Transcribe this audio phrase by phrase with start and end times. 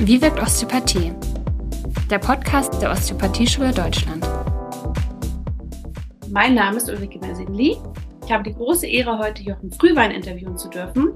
[0.00, 1.14] Wie wirkt Osteopathie?
[2.10, 4.28] Der Podcast der Osteopathieschule Deutschland.
[6.28, 7.78] Mein Name ist Ulrike Mersinli.
[8.24, 11.14] Ich habe die große Ehre, heute Jochen Frühwein interviewen zu dürfen.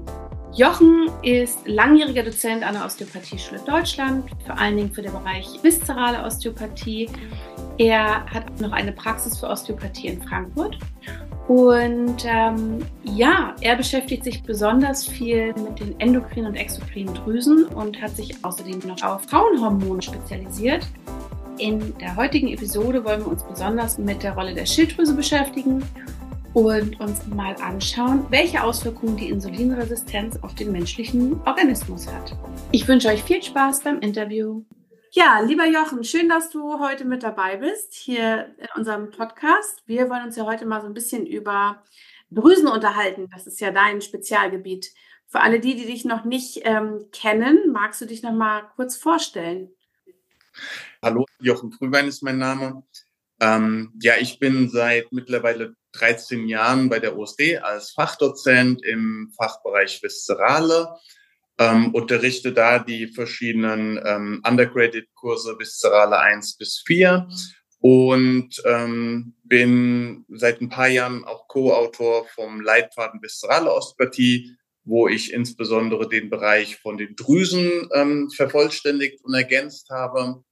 [0.53, 6.25] Jochen ist langjähriger Dozent an der Osteopathieschule Deutschland, vor allen Dingen für den Bereich viszerale
[6.25, 7.07] Osteopathie.
[7.77, 10.79] Er hat noch eine Praxis für Osteopathie in Frankfurt
[11.47, 18.01] und ähm, ja, er beschäftigt sich besonders viel mit den endokrinen und exokrinen Drüsen und
[18.01, 20.87] hat sich außerdem noch auf Frauenhormone spezialisiert.
[21.57, 25.83] In der heutigen Episode wollen wir uns besonders mit der Rolle der Schilddrüse beschäftigen
[26.53, 32.35] und uns mal anschauen, welche Auswirkungen die Insulinresistenz auf den menschlichen Organismus hat.
[32.71, 34.63] Ich wünsche euch viel Spaß beim Interview.
[35.13, 39.83] Ja, lieber Jochen, schön, dass du heute mit dabei bist hier in unserem Podcast.
[39.85, 41.83] Wir wollen uns ja heute mal so ein bisschen über
[42.29, 43.27] Drüsen unterhalten.
[43.29, 44.93] Das ist ja dein Spezialgebiet.
[45.27, 48.95] Für alle die, die dich noch nicht ähm, kennen, magst du dich noch mal kurz
[48.95, 49.71] vorstellen?
[51.03, 52.81] Hallo, Jochen Frühwein ist mein Name.
[53.41, 60.01] Ähm, ja, ich bin seit mittlerweile 13 Jahren bei der OSD als Fachdozent im Fachbereich
[60.01, 60.87] Viszerale
[61.61, 67.27] ähm, unterrichte da die verschiedenen ähm, Undergraduate-Kurse Viszerale 1 bis 4
[67.79, 75.31] und ähm, bin seit ein paar Jahren auch Co-Autor vom Leitfaden Viszerale Osteopathie, wo ich
[75.31, 80.43] insbesondere den Bereich von den Drüsen ähm, vervollständigt und ergänzt habe.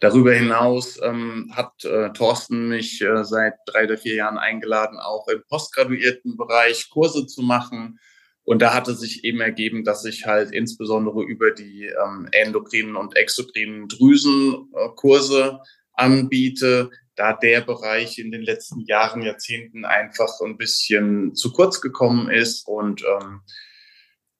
[0.00, 5.28] Darüber hinaus ähm, hat äh, Thorsten mich äh, seit drei oder vier Jahren eingeladen, auch
[5.28, 8.00] im postgraduierten Bereich Kurse zu machen
[8.44, 13.16] und da hatte sich eben ergeben, dass ich halt insbesondere über die ähm, endokrinen und
[13.16, 21.34] exokrinen Drüsenkurse äh, anbiete, da der Bereich in den letzten Jahren, Jahrzehnten einfach ein bisschen
[21.34, 22.66] zu kurz gekommen ist.
[22.66, 23.42] Und ähm,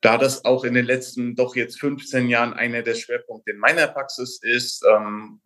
[0.00, 3.86] da das auch in den letzten doch jetzt 15 Jahren einer der Schwerpunkte in meiner
[3.86, 5.40] Praxis ist, ähm,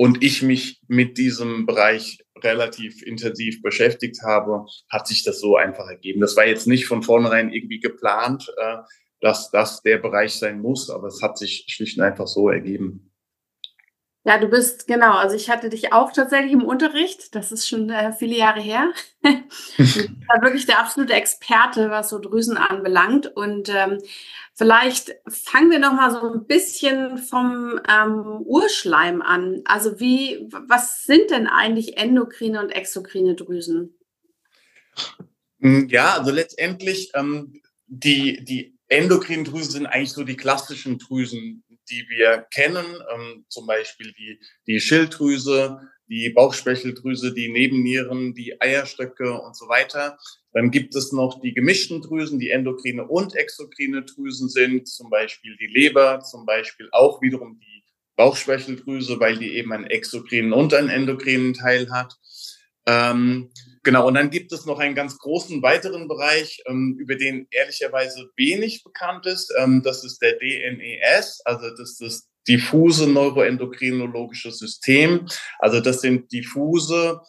[0.00, 5.88] und ich mich mit diesem Bereich relativ intensiv beschäftigt habe, hat sich das so einfach
[5.88, 6.22] ergeben.
[6.22, 8.78] Das war jetzt nicht von vornherein irgendwie geplant, äh,
[9.20, 13.12] dass das der Bereich sein muss, aber es hat sich schlicht und einfach so ergeben.
[14.24, 17.90] Ja, du bist, genau, also ich hatte dich auch tatsächlich im Unterricht, das ist schon
[17.90, 18.92] äh, viele Jahre her.
[19.22, 19.34] du
[19.76, 20.08] bist
[20.40, 23.26] wirklich der absolute Experte, was so Drüsen anbelangt.
[23.26, 23.98] Und ähm,
[24.54, 29.62] vielleicht fangen wir noch mal so ein bisschen vom ähm, Urschleim an.
[29.64, 33.96] Also wie, was sind denn eigentlich endokrine und exokrine Drüsen?
[35.60, 41.64] Hm, ja, also letztendlich ähm, die, die endokrinen Drüsen sind eigentlich so die klassischen Drüsen,
[41.90, 49.40] die wir kennen, ähm, zum Beispiel die, die Schilddrüse, die Bauchspeicheldrüse, die Nebennieren, die Eierstöcke
[49.40, 50.18] und so weiter.
[50.52, 55.56] Dann gibt es noch die gemischten Drüsen, die endokrine und exokrine Drüsen sind, zum Beispiel
[55.56, 57.84] die Leber, zum Beispiel auch wiederum die
[58.16, 62.14] Bauchspeicheldrüse, weil die eben einen exokrinen und einen endokrinen Teil hat.
[62.86, 63.50] Ähm,
[63.82, 68.28] genau, und dann gibt es noch einen ganz großen weiteren Bereich, ähm, über den ehrlicherweise
[68.36, 69.52] wenig bekannt ist.
[69.58, 75.26] Ähm, das ist der DNES, also das ist das diffuse neuroendokrinologische System.
[75.58, 77.20] Also das sind diffuse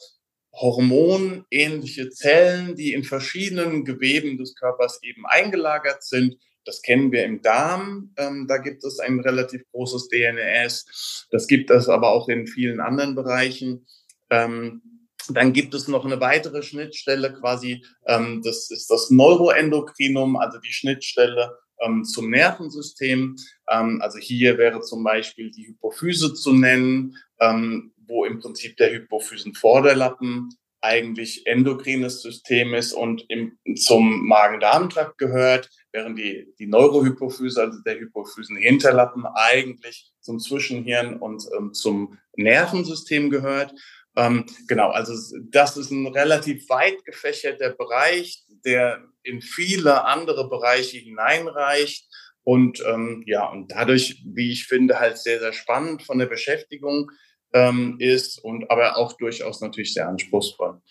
[0.54, 6.38] hormonähnliche Zellen, die in verschiedenen Geweben des Körpers eben eingelagert sind.
[6.66, 8.14] Das kennen wir im Darm.
[8.18, 11.28] Ähm, da gibt es ein relativ großes DNS.
[11.32, 13.88] Das gibt es aber auch in vielen anderen Bereichen.
[14.30, 14.82] Ähm,
[15.30, 20.74] dann gibt es noch eine weitere Schnittstelle quasi, ähm, das ist das Neuroendokrinum, also die
[20.74, 23.36] Schnittstelle ähm, zum Nervensystem.
[23.70, 28.92] Ähm, also hier wäre zum Beispiel die Hypophyse zu nennen, ähm, wo im Prinzip der
[28.92, 30.50] Hypophysenvorderlappen
[30.82, 38.00] eigentlich endokrines System ist und im, zum Magen-Darm-Trakt gehört, während die, die Neurohypophyse, also der
[38.00, 43.74] Hypophysenhinterlappen, eigentlich zum Zwischenhirn und ähm, zum Nervensystem gehört.
[44.18, 45.14] Ähm, genau, also
[45.52, 52.08] das ist ein relativ weit gefächerter Bereich, der in viele andere Bereiche hineinreicht
[52.44, 57.12] und ähm, ja, und dadurch, wie ich finde, halt sehr, sehr spannend von der Beschäftigung
[57.54, 60.82] ähm, ist und aber auch durchaus natürlich sehr anspruchsvoll.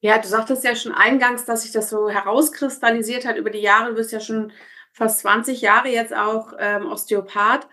[0.00, 3.90] Ja, du sagtest ja schon eingangs, dass sich das so herauskristallisiert hat über die Jahre.
[3.90, 4.52] Du bist ja schon
[4.92, 7.68] fast 20 Jahre jetzt auch ähm, Osteopath.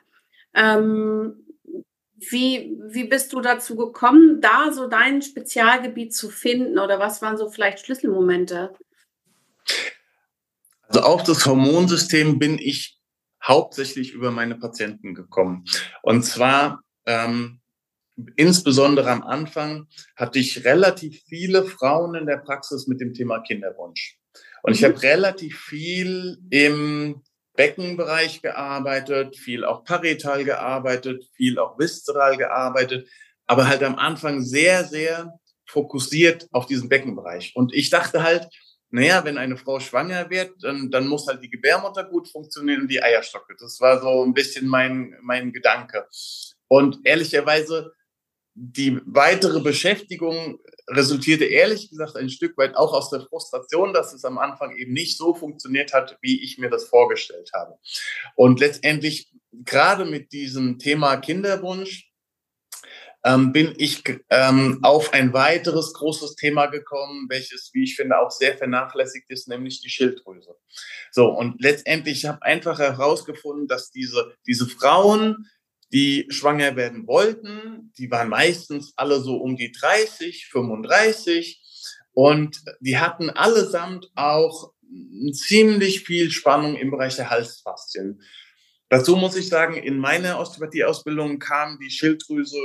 [0.54, 1.46] Ähm,
[2.18, 7.38] wie, wie bist du dazu gekommen, da so dein Spezialgebiet zu finden oder was waren
[7.38, 8.74] so vielleicht Schlüsselmomente?
[10.88, 13.00] Also auf das Hormonsystem bin ich
[13.44, 15.66] hauptsächlich über meine Patienten gekommen.
[16.02, 17.60] Und zwar ähm,
[18.36, 24.18] insbesondere am Anfang hatte ich relativ viele Frauen in der Praxis mit dem Thema Kinderwunsch.
[24.64, 24.86] Und ich mhm.
[24.86, 27.22] habe relativ viel im
[27.56, 33.08] Beckenbereich gearbeitet, viel auch parietal gearbeitet, viel auch viszeral gearbeitet,
[33.48, 35.32] aber halt am Anfang sehr, sehr
[35.66, 37.56] fokussiert auf diesen Beckenbereich.
[37.56, 38.48] Und ich dachte halt,
[38.90, 42.88] naja, wenn eine Frau schwanger wird, dann, dann muss halt die Gebärmutter gut funktionieren und
[42.88, 43.56] die Eierstocke.
[43.60, 46.08] Das war so ein bisschen mein, mein Gedanke.
[46.68, 47.92] Und ehrlicherweise,
[48.56, 54.24] die weitere Beschäftigung resultierte ehrlich gesagt ein Stück weit auch aus der Frustration, dass es
[54.24, 57.78] am Anfang eben nicht so funktioniert hat, wie ich mir das vorgestellt habe.
[58.36, 62.12] Und letztendlich gerade mit diesem Thema Kinderwunsch
[63.26, 68.30] ähm, bin ich ähm, auf ein weiteres großes Thema gekommen, welches, wie ich finde, auch
[68.30, 70.56] sehr vernachlässigt ist, nämlich die Schilddrüse.
[71.12, 75.50] So, und letztendlich habe ich einfach herausgefunden, dass diese, diese Frauen,
[75.94, 81.62] die schwanger werden wollten, die waren meistens alle so um die 30, 35
[82.14, 84.74] und die hatten allesamt auch
[85.32, 88.22] ziemlich viel Spannung im Bereich der Halsfaszien.
[88.90, 92.60] Dazu muss ich sagen, in meiner Osteopathie-Ausbildung kam die Schilddrüse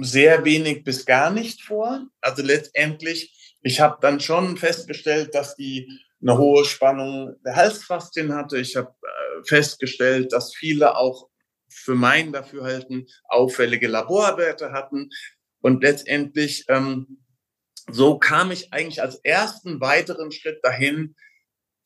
[0.00, 2.06] sehr wenig bis gar nicht vor.
[2.20, 5.88] Also letztendlich, ich habe dann schon festgestellt, dass die
[6.20, 8.58] eine hohe Spannung der Halsfaszien hatte.
[8.58, 11.27] Ich habe äh, festgestellt, dass viele auch
[11.68, 15.10] für mein Dafürhalten auffällige Laborwerte hatten.
[15.60, 17.24] Und letztendlich, ähm,
[17.90, 21.14] so kam ich eigentlich als ersten weiteren Schritt dahin,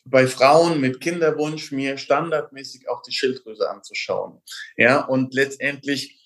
[0.05, 4.43] bei Frauen mit Kinderwunsch mir standardmäßig auch die Schilddrüse anzuschauen.
[4.77, 6.19] Ja, und letztendlich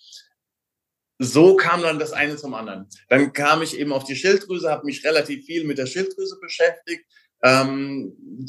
[1.18, 2.88] so kam dann das eine zum anderen.
[3.08, 7.06] Dann kam ich eben auf die Schilddrüse, habe mich relativ viel mit der Schilddrüse beschäftigt.
[7.42, 8.46] Ähm,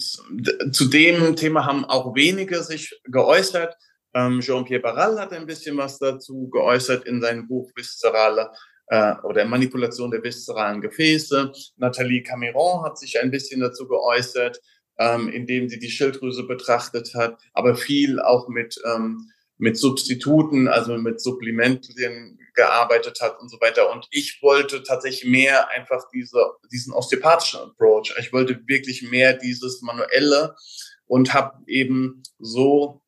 [0.71, 3.75] zu dem Thema haben auch wenige sich geäußert.
[4.17, 8.51] Ähm, Jean-Pierre Barral hat ein bisschen was dazu geäußert in seinem Buch Viszerale
[8.87, 11.51] äh, oder Manipulation der viszeralen Gefäße.
[11.75, 14.59] Nathalie Cameron hat sich ein bisschen dazu geäußert,
[14.97, 19.29] ähm, indem sie die Schilddrüse betrachtet hat, aber viel auch mit ähm,
[19.59, 23.91] mit Substituten, also mit Supplementien gearbeitet hat und so weiter.
[23.91, 28.13] Und ich wollte tatsächlich mehr einfach diese, diesen osteopathischen Approach.
[28.19, 30.55] Ich wollte wirklich mehr dieses manuelle
[31.07, 33.01] und habe eben so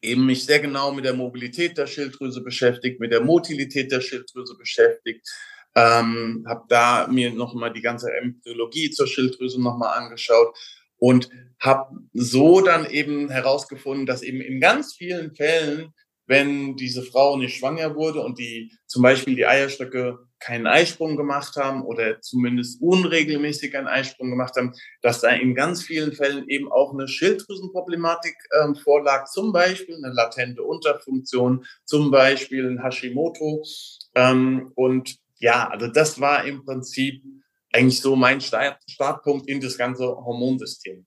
[0.00, 4.56] eben mich sehr genau mit der Mobilität der Schilddrüse beschäftigt, mit der Motilität der Schilddrüse
[4.56, 5.26] beschäftigt,
[5.74, 10.56] ähm, habe da mir nochmal die ganze Embryologie zur Schilddrüse nochmal angeschaut
[10.98, 11.30] und
[11.60, 15.92] habe so dann eben herausgefunden, dass eben in ganz vielen Fällen
[16.28, 21.56] wenn diese Frau nicht schwanger wurde und die zum Beispiel die Eierstöcke keinen Eisprung gemacht
[21.56, 24.72] haben oder zumindest unregelmäßig einen Eisprung gemacht haben,
[25.02, 30.14] dass da in ganz vielen Fällen eben auch eine Schilddrüsenproblematik ähm, vorlag, zum Beispiel eine
[30.14, 33.64] latente Unterfunktion, zum Beispiel ein Hashimoto.
[34.14, 37.22] Ähm, und ja, also das war im Prinzip
[37.72, 41.06] eigentlich so mein Start Startpunkt in das ganze Hormonsystem.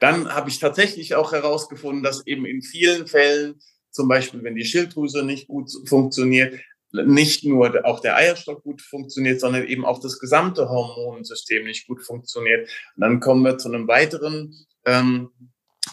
[0.00, 3.60] Dann habe ich tatsächlich auch herausgefunden, dass eben in vielen Fällen
[3.90, 6.58] zum Beispiel, wenn die Schilddrüse nicht gut funktioniert,
[6.92, 12.02] nicht nur auch der Eierstock gut funktioniert, sondern eben auch das gesamte Hormonsystem nicht gut
[12.02, 12.68] funktioniert.
[12.96, 14.54] Und dann kommen wir zu einem weiteren
[14.86, 15.30] ähm,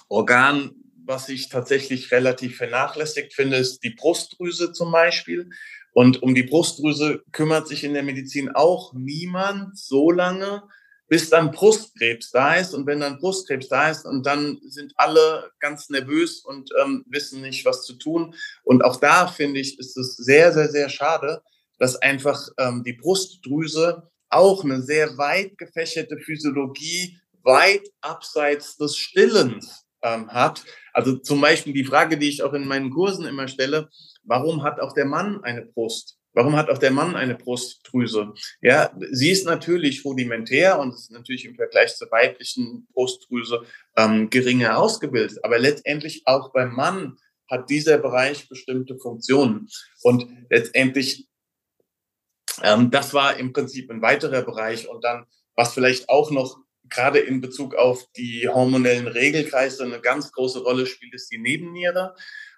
[0.07, 0.71] Organ,
[1.05, 5.49] was ich tatsächlich relativ vernachlässigt finde, ist die Brustdrüse zum Beispiel.
[5.93, 10.63] Und um die Brustdrüse kümmert sich in der Medizin auch niemand so lange,
[11.07, 12.73] bis dann Brustkrebs da ist.
[12.73, 17.41] Und wenn dann Brustkrebs da ist, und dann sind alle ganz nervös und ähm, wissen
[17.41, 18.35] nicht, was zu tun.
[18.63, 21.41] Und auch da finde ich, ist es sehr, sehr, sehr schade,
[21.77, 29.85] dass einfach ähm, die Brustdrüse auch eine sehr weit gefächerte Physiologie weit abseits des Stillens
[30.01, 30.63] ähm, hat.
[30.93, 33.89] Also zum Beispiel die Frage, die ich auch in meinen Kursen immer stelle,
[34.23, 36.17] warum hat auch der Mann eine Brust?
[36.35, 38.33] Warum hat auch der Mann eine Brustdrüse?
[38.61, 43.63] Ja, sie ist natürlich rudimentär und ist natürlich im Vergleich zur weiblichen Brustdrüse
[43.95, 45.39] ähm, geringer ausgebildet.
[45.43, 47.17] Aber letztendlich auch beim Mann
[47.49, 49.69] hat dieser Bereich bestimmte Funktionen.
[50.01, 51.29] Und letztendlich,
[52.61, 54.89] ähm, das war im Prinzip ein weiterer Bereich.
[54.89, 55.25] Und dann,
[55.55, 56.57] was vielleicht auch noch
[56.89, 62.13] gerade in Bezug auf die hormonellen Regelkreise eine ganz große Rolle spielt, ist die Nebenniere.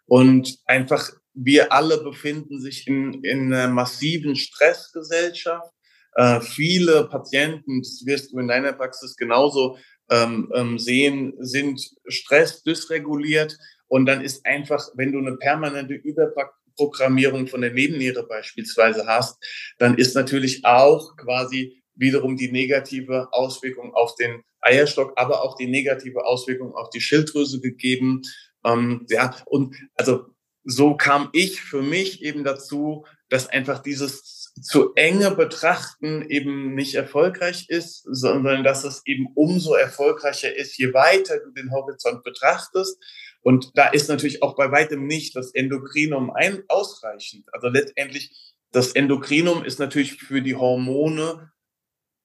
[0.07, 5.71] Und einfach wir alle befinden sich in, in einer massiven Stressgesellschaft.
[6.15, 9.77] Äh, viele Patienten, das wirst du in deiner Praxis genauso
[10.09, 13.57] ähm, ähm, sehen, sind stressdysreguliert.
[13.87, 19.37] Und dann ist einfach, wenn du eine permanente Überprogrammierung von der Nebenniere beispielsweise hast,
[19.77, 25.67] dann ist natürlich auch quasi wiederum die negative Auswirkung auf den Eierstock, aber auch die
[25.67, 28.23] negative Auswirkung auf die Schilddrüse gegeben.
[28.65, 30.25] Ähm, ja, und also
[30.69, 36.95] so kam ich für mich eben dazu, dass einfach dieses zu enge Betrachten eben nicht
[36.95, 43.01] erfolgreich ist, sondern dass es eben umso erfolgreicher ist, je weiter du den Horizont betrachtest
[43.41, 47.45] Und da ist natürlich auch bei weitem nicht das Endokrinum ein, ausreichend.
[47.53, 48.35] Also letztendlich,
[48.71, 51.49] das Endokrinum ist natürlich für die Hormone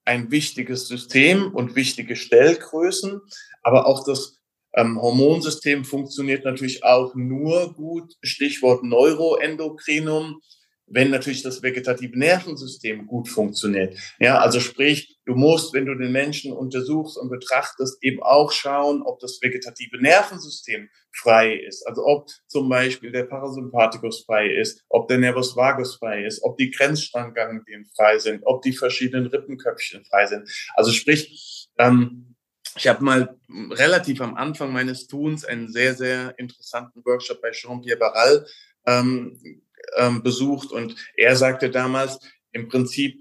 [0.04, 3.20] ein wichtiges System und wichtige Stellgrößen,
[3.62, 4.41] aber auch das
[4.74, 10.40] ähm, Hormonsystem funktioniert natürlich auch nur gut, Stichwort Neuroendokrinum,
[10.86, 13.96] wenn natürlich das vegetative Nervensystem gut funktioniert.
[14.18, 19.02] Ja, also sprich, du musst, wenn du den Menschen untersuchst und betrachtest, eben auch schauen,
[19.02, 21.86] ob das vegetative Nervensystem frei ist.
[21.86, 26.58] Also ob zum Beispiel der Parasympathikus frei ist, ob der Nervus vagus frei ist, ob
[26.58, 30.48] die Grenzstrangganglien frei sind, ob die verschiedenen Rippenköpfchen frei sind.
[30.74, 32.31] Also sprich, ähm,
[32.76, 33.36] ich habe mal
[33.70, 38.46] relativ am Anfang meines Tuns einen sehr, sehr interessanten Workshop bei Jean-Pierre Barral
[38.86, 39.62] ähm,
[39.96, 42.18] ähm, besucht und er sagte damals
[42.52, 43.18] im Prinzip,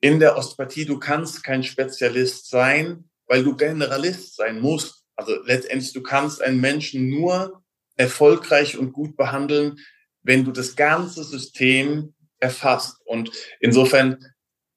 [0.00, 5.04] in der Osteopathie, du kannst kein Spezialist sein, weil du Generalist sein musst.
[5.16, 7.64] Also letztendlich, du kannst einen Menschen nur
[7.96, 9.78] erfolgreich und gut behandeln,
[10.22, 13.00] wenn du das ganze System erfasst.
[13.06, 14.24] Und insofern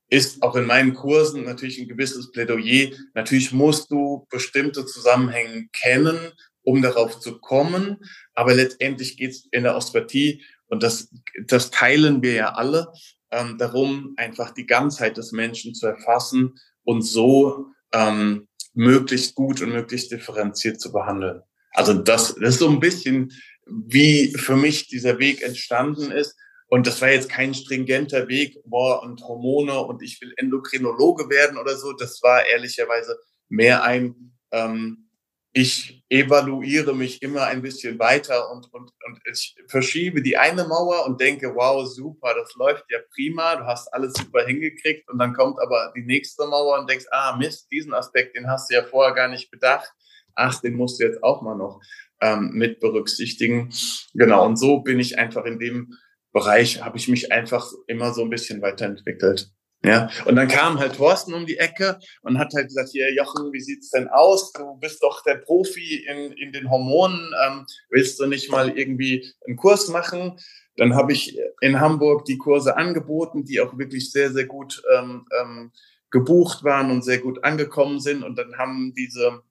[0.09, 2.89] ist auch in meinen Kursen natürlich ein gewisses Plädoyer.
[3.13, 6.31] Natürlich musst du bestimmte Zusammenhänge kennen,
[6.63, 7.97] um darauf zu kommen.
[8.33, 11.09] Aber letztendlich geht es in der Osteopathie und das,
[11.47, 12.91] das teilen wir ja alle,
[13.31, 19.69] ähm, darum, einfach die Ganzheit des Menschen zu erfassen und so ähm, möglichst gut und
[19.71, 21.41] möglichst differenziert zu behandeln.
[21.71, 23.31] Also das, das ist so ein bisschen,
[23.65, 26.35] wie für mich dieser Weg entstanden ist.
[26.69, 31.57] Und das war jetzt kein stringenter Weg, boah, und Hormone und ich will Endokrinologe werden
[31.57, 31.93] oder so.
[31.93, 33.17] Das war ehrlicherweise
[33.49, 35.09] mehr ein, ähm,
[35.51, 41.07] ich evaluiere mich immer ein bisschen weiter und, und, und ich verschiebe die eine Mauer
[41.07, 45.33] und denke, wow, super, das läuft ja prima, du hast alles super hingekriegt und dann
[45.33, 48.83] kommt aber die nächste Mauer und denkst, ah Mist, diesen Aspekt, den hast du ja
[48.83, 49.91] vorher gar nicht bedacht,
[50.35, 51.81] ach, den musst du jetzt auch mal noch
[52.21, 53.73] ähm, mit berücksichtigen.
[54.13, 55.95] Genau, und so bin ich einfach in dem
[56.31, 59.51] Bereich, habe ich mich einfach immer so ein bisschen weiterentwickelt.
[59.83, 63.53] Ja, und dann kam halt Thorsten um die Ecke und hat halt gesagt, hier Jochen,
[63.53, 64.51] wie sieht's denn aus?
[64.51, 69.25] Du bist doch der Profi in, in den Hormonen, ähm, willst du nicht mal irgendwie
[69.47, 70.37] einen Kurs machen?
[70.75, 75.25] Dann habe ich in Hamburg die Kurse angeboten, die auch wirklich sehr, sehr gut ähm,
[75.39, 75.71] ähm,
[76.11, 78.23] gebucht waren und sehr gut angekommen sind.
[78.23, 79.41] Und dann haben diese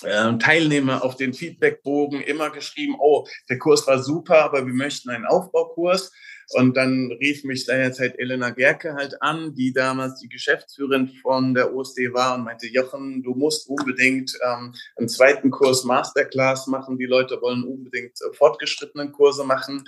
[0.00, 5.26] Teilnehmer auf den Feedbackbogen immer geschrieben, oh, der Kurs war super, aber wir möchten einen
[5.26, 6.12] Aufbaukurs.
[6.50, 11.74] Und dann rief mich seinerzeit Elena Gerke halt an, die damals die Geschäftsführerin von der
[11.74, 16.98] OSD war und meinte, Jochen, du musst unbedingt ähm, einen zweiten Kurs Masterclass machen.
[16.98, 19.84] Die Leute wollen unbedingt äh, fortgeschrittenen Kurse machen.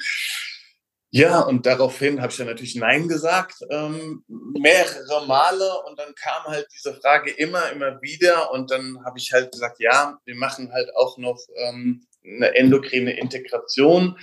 [1.10, 5.70] Ja, und daraufhin habe ich dann natürlich Nein gesagt, ähm, mehrere Male.
[5.86, 8.52] Und dann kam halt diese Frage immer, immer wieder.
[8.52, 13.18] Und dann habe ich halt gesagt, ja, wir machen halt auch noch ähm, eine endokrine
[13.18, 14.18] Integration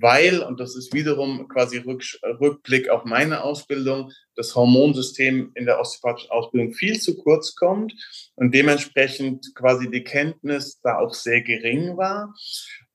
[0.00, 6.30] weil, und das ist wiederum quasi Rückblick auf meine Ausbildung, das Hormonsystem in der osteopathischen
[6.30, 7.92] Ausbildung viel zu kurz kommt
[8.36, 12.34] und dementsprechend quasi die Kenntnis da auch sehr gering war.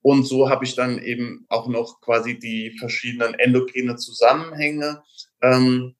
[0.03, 5.01] Und so habe ich dann eben auch noch quasi die verschiedenen endokrine Zusammenhänge
[5.41, 5.95] ähm,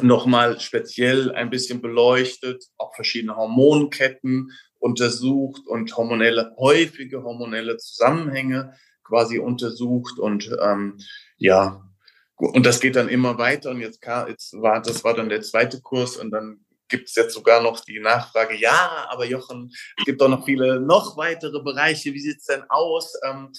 [0.00, 8.74] nochmal speziell ein bisschen beleuchtet, auch verschiedene Hormonketten untersucht und hormonelle, häufige hormonelle Zusammenhänge
[9.04, 10.98] quasi untersucht und ähm,
[11.36, 11.84] ja,
[12.36, 15.82] und das geht dann immer weiter und jetzt, jetzt war, das war dann der zweite
[15.82, 20.20] Kurs und dann gibt es jetzt sogar noch die Nachfrage, ja, aber Jochen, es gibt
[20.20, 23.14] doch noch viele, noch weitere Bereiche, wie sieht's denn aus?
[23.24, 23.52] Ähm,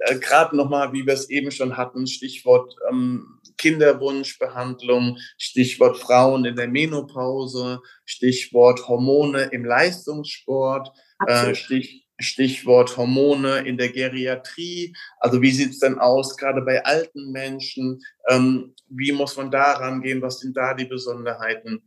[0.00, 6.56] äh, Gerade nochmal, wie wir es eben schon hatten, Stichwort ähm, Kinderwunschbehandlung, Stichwort Frauen in
[6.56, 10.90] der Menopause, Stichwort Hormone im Leistungssport,
[11.26, 14.94] äh, Stich, Stichwort Hormone in der Geriatrie.
[15.18, 18.00] Also wie sieht's denn aus, gerade bei alten Menschen?
[18.28, 20.22] Ähm, wie muss man da rangehen?
[20.22, 21.82] Was sind da die Besonderheiten?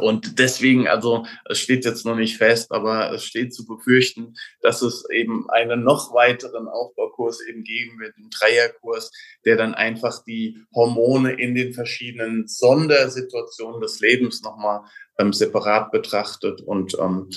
[0.00, 4.82] Und deswegen, also es steht jetzt noch nicht fest, aber es steht zu befürchten, dass
[4.82, 9.10] es eben einen noch weiteren Aufbaukurs eben geben wird, einen Dreierkurs,
[9.44, 14.80] der dann einfach die Hormone in den verschiedenen Sondersituationen des Lebens nochmal
[15.18, 17.28] ähm, separat betrachtet und ähm,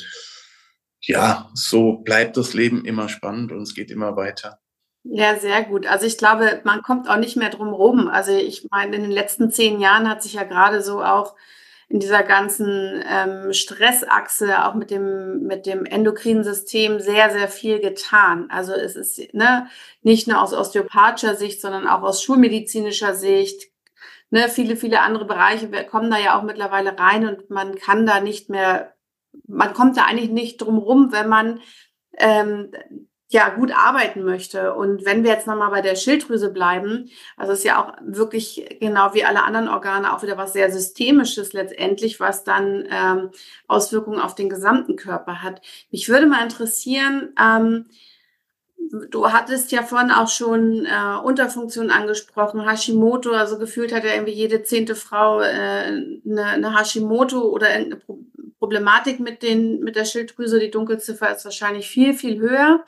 [1.01, 4.59] ja, so bleibt das Leben immer spannend und es geht immer weiter.
[5.03, 5.85] Ja, sehr gut.
[5.85, 8.07] Also ich glaube, man kommt auch nicht mehr drum rum.
[8.07, 11.35] Also ich meine, in den letzten zehn Jahren hat sich ja gerade so auch
[11.87, 17.79] in dieser ganzen ähm, Stressachse, auch mit dem, mit dem endokrinen System sehr, sehr viel
[17.79, 18.47] getan.
[18.49, 19.67] Also es ist ne,
[20.01, 23.71] nicht nur aus osteopathischer Sicht, sondern auch aus schulmedizinischer Sicht.
[24.31, 28.19] Ne, viele, viele andere Bereiche kommen da ja auch mittlerweile rein und man kann da
[28.19, 28.95] nicht mehr
[29.47, 31.59] man kommt da eigentlich nicht drum rum, wenn man
[32.17, 32.71] ähm,
[33.35, 34.73] ja gut arbeiten möchte.
[34.73, 39.13] Und wenn wir jetzt nochmal bei der Schilddrüse bleiben, also ist ja auch wirklich genau
[39.13, 43.29] wie alle anderen Organe auch wieder was sehr Systemisches letztendlich, was dann ähm,
[43.67, 45.61] Auswirkungen auf den gesamten Körper hat.
[45.91, 47.85] Mich würde mal interessieren, ähm,
[49.09, 54.33] Du hattest ja vorhin auch schon äh, Unterfunktion angesprochen, Hashimoto, also gefühlt hat ja irgendwie
[54.33, 55.45] jede zehnte Frau äh,
[56.23, 58.03] eine, eine Hashimoto oder irgendeine
[58.59, 60.59] Problematik mit, den, mit der Schilddrüse.
[60.59, 62.83] Die Dunkelziffer ist wahrscheinlich viel, viel höher.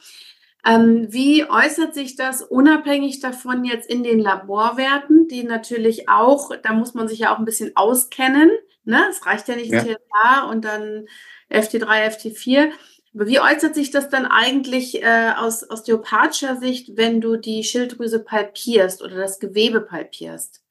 [0.67, 6.73] Ähm, wie äußert sich das unabhängig davon jetzt in den Laborwerten, die natürlich auch, da
[6.73, 8.51] muss man sich ja auch ein bisschen auskennen.
[8.83, 9.01] Ne?
[9.09, 9.81] Es reicht ja nicht ja.
[9.81, 11.07] TSH und dann
[11.49, 12.71] FT3, FT4.
[13.13, 18.19] Aber wie äußert sich das dann eigentlich äh, aus osteopathischer Sicht, wenn du die Schilddrüse
[18.19, 20.63] palpierst oder das Gewebe palpierst?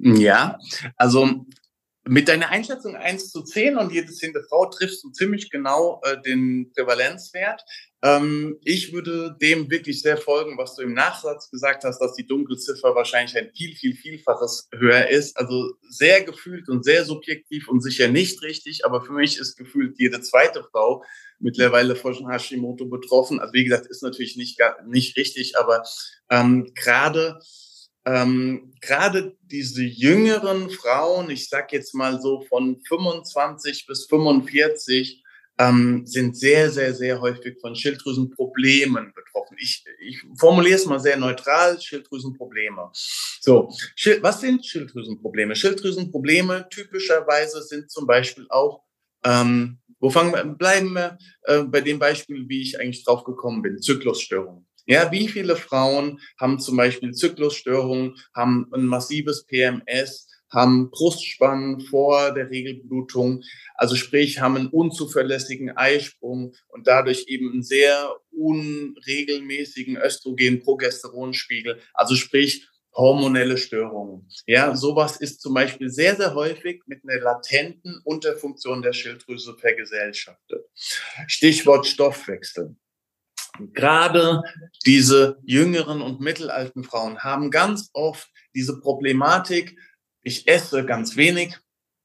[0.00, 0.58] Ja,
[0.96, 1.46] also
[2.04, 6.20] mit deiner Einschätzung 1 zu 10 und jede zehnte Frau triffst du ziemlich genau äh,
[6.20, 7.62] den Prävalenzwert.
[8.06, 12.26] Ähm, ich würde dem wirklich sehr folgen, was du im Nachsatz gesagt hast, dass die
[12.26, 15.36] Dunkelziffer wahrscheinlich ein viel, viel, vielfaches höher ist.
[15.36, 18.84] Also sehr gefühlt und sehr subjektiv und sicher nicht richtig.
[18.84, 21.02] Aber für mich ist gefühlt jede zweite Frau
[21.40, 23.40] mittlerweile von Hashimoto betroffen.
[23.40, 25.82] Also wie gesagt, ist natürlich nicht, nicht richtig, aber
[26.30, 27.40] ähm, gerade
[28.04, 35.24] ähm, gerade diese jüngeren Frauen, ich sag jetzt mal so von 25 bis 45,
[35.58, 39.56] ähm, sind sehr, sehr, sehr häufig von Schilddrüsenproblemen betroffen.
[39.58, 42.90] Ich, ich formuliere es mal sehr neutral, Schilddrüsenprobleme.
[42.92, 43.70] So,
[44.20, 45.56] was sind Schilddrüsenprobleme?
[45.56, 48.82] Schilddrüsenprobleme typischerweise sind zum Beispiel auch,
[49.24, 53.62] ähm, wo fangen wir, bleiben wir äh, bei dem Beispiel, wie ich eigentlich drauf gekommen
[53.62, 54.66] bin, Zyklusstörungen.
[54.88, 62.32] Ja, wie viele Frauen haben zum Beispiel Zyklusstörungen, haben ein massives PMS, haben Brustspannen vor
[62.32, 63.42] der Regelblutung,
[63.74, 72.68] also sprich haben einen unzuverlässigen Eisprung und dadurch eben einen sehr unregelmäßigen Östrogen-Progesteronspiegel, also sprich
[72.96, 74.28] hormonelle Störungen.
[74.46, 80.64] Ja, sowas ist zum Beispiel sehr, sehr häufig mit einer latenten Unterfunktion der Schilddrüse vergesellschaftet.
[81.26, 82.74] Stichwort Stoffwechsel.
[83.72, 84.42] Gerade
[84.84, 89.78] diese jüngeren und mittelalten Frauen haben ganz oft diese Problematik,
[90.26, 91.56] ich esse ganz wenig,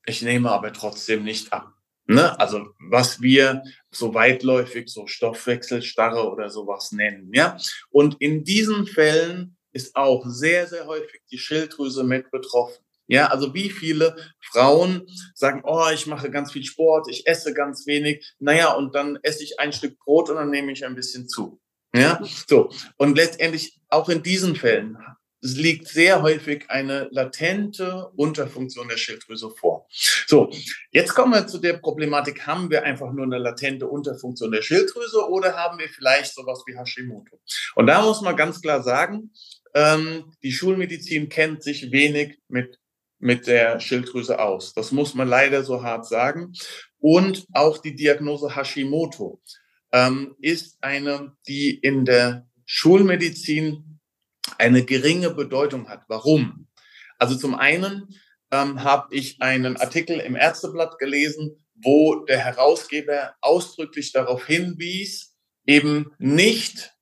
[0.05, 1.73] ich nehme aber trotzdem nicht ab.
[2.05, 2.39] Ne?
[2.39, 7.33] Also was wir so weitläufig so Stoffwechselstarre oder sowas nennen.
[7.33, 7.57] Ja?
[7.89, 12.83] Und in diesen Fällen ist auch sehr, sehr häufig die Schilddrüse mit betroffen.
[13.07, 17.85] Ja, also wie viele Frauen sagen, oh, ich mache ganz viel Sport, ich esse ganz
[17.87, 21.27] wenig, naja, und dann esse ich ein Stück Brot und dann nehme ich ein bisschen
[21.27, 21.59] zu.
[21.93, 22.69] Ja, so.
[22.97, 24.97] Und letztendlich auch in diesen Fällen
[25.41, 29.87] liegt sehr häufig eine latente Unterfunktion der Schilddrüse vor.
[30.27, 30.51] So,
[30.91, 35.27] jetzt kommen wir zu der Problematik, haben wir einfach nur eine latente Unterfunktion der Schilddrüse
[35.29, 37.39] oder haben wir vielleicht sowas wie Hashimoto?
[37.75, 39.31] Und da muss man ganz klar sagen,
[39.73, 42.77] ähm, die Schulmedizin kennt sich wenig mit
[43.21, 44.73] mit der Schilddrüse aus.
[44.73, 46.53] Das muss man leider so hart sagen.
[46.99, 49.41] Und auch die Diagnose Hashimoto
[49.91, 53.99] ähm, ist eine, die in der Schulmedizin
[54.61, 56.03] eine geringe Bedeutung hat.
[56.07, 56.67] Warum?
[57.17, 58.07] Also zum einen
[58.51, 66.11] ähm, habe ich einen Artikel im Ärzteblatt gelesen, wo der Herausgeber ausdrücklich darauf hinwies, eben
[66.19, 66.93] nicht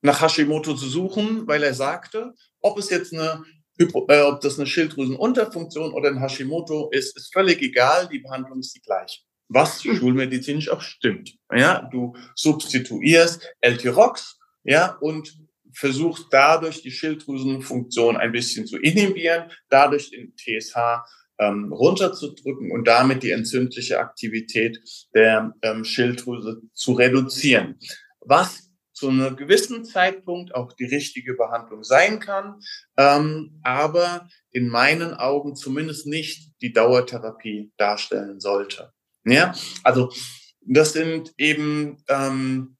[0.00, 3.44] nach Hashimoto zu suchen, weil er sagte, ob es jetzt eine
[3.78, 8.08] äh, ob das eine Schilddrüsenunterfunktion oder ein Hashimoto ist, ist völlig egal.
[8.08, 9.20] Die Behandlung ist die gleiche.
[9.48, 9.96] Was hm.
[9.96, 11.34] schulmedizinisch auch stimmt.
[11.52, 15.36] Ja, du substituierst L-Tyrox, ja, und
[15.74, 21.04] versuchst dadurch die Schilddrüsenfunktion ein bisschen zu inhibieren, dadurch den TSH
[21.38, 24.80] ähm, runterzudrücken und damit die entzündliche Aktivität
[25.14, 27.78] der ähm, Schilddrüse zu reduzieren.
[28.20, 32.60] Was zu einem gewissen Zeitpunkt auch die richtige Behandlung sein kann,
[32.96, 38.92] ähm, aber in meinen Augen zumindest nicht die Dauertherapie darstellen sollte.
[39.24, 40.12] Ja, also
[40.60, 42.76] das sind eben ähm,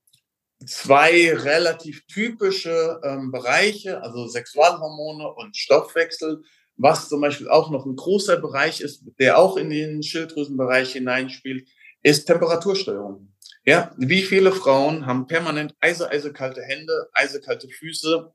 [0.66, 6.42] zwei relativ typische ähm, Bereiche, also Sexualhormone und Stoffwechsel.
[6.76, 11.68] Was zum Beispiel auch noch ein großer Bereich ist, der auch in den Schilddrüsenbereich hineinspielt,
[12.02, 13.32] ist Temperatursteuerung.
[13.64, 18.32] Ja, wie viele Frauen haben permanent eise, eisekalte Hände, eisekalte Füße,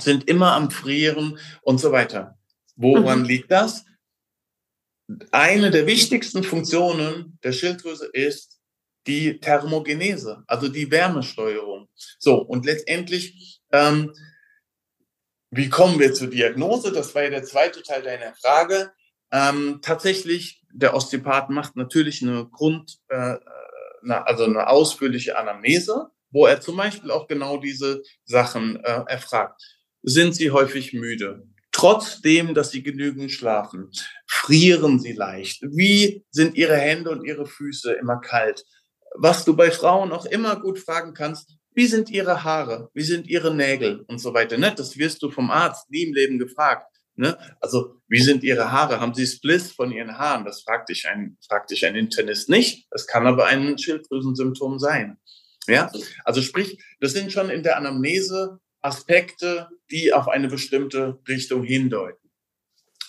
[0.00, 2.38] sind immer am Frieren und so weiter.
[2.74, 3.26] Woran mhm.
[3.26, 3.84] liegt das?
[5.30, 8.55] Eine der wichtigsten Funktionen der Schilddrüse ist
[9.06, 11.88] die Thermogenese, also die Wärmesteuerung.
[12.18, 14.12] So, und letztendlich, ähm,
[15.50, 16.92] wie kommen wir zur Diagnose?
[16.92, 18.92] Das war ja der zweite Teil deiner Frage.
[19.32, 23.36] Ähm, tatsächlich, der Osteopath macht natürlich eine Grund, äh,
[24.02, 26.10] eine, also eine ausführliche Anamnese.
[26.30, 29.62] wo er zum Beispiel auch genau diese Sachen äh, erfragt.
[30.02, 31.48] Sind Sie häufig müde?
[31.72, 33.90] Trotzdem, dass Sie genügend schlafen,
[34.26, 35.62] frieren Sie leicht.
[35.62, 38.64] Wie sind Ihre Hände und Ihre Füße immer kalt?
[39.14, 42.90] Was du bei Frauen auch immer gut fragen kannst, wie sind Ihre Haare?
[42.94, 44.58] Wie sind Ihre Nägel und so weiter?
[44.58, 44.74] Ne?
[44.74, 46.86] Das wirst du vom Arzt nie im Leben gefragt.
[47.16, 47.36] Ne?
[47.60, 49.00] Also, wie sind Ihre Haare?
[49.00, 50.44] Haben Sie Spliss von Ihren Haaren?
[50.44, 52.86] Das fragt dich ein, fragt dich ein Internist nicht.
[52.90, 55.18] Das kann aber ein Schilddrüsensymptom sein.
[55.66, 55.90] Ja,
[56.24, 62.25] also sprich, das sind schon in der Anamnese Aspekte, die auf eine bestimmte Richtung hindeuten.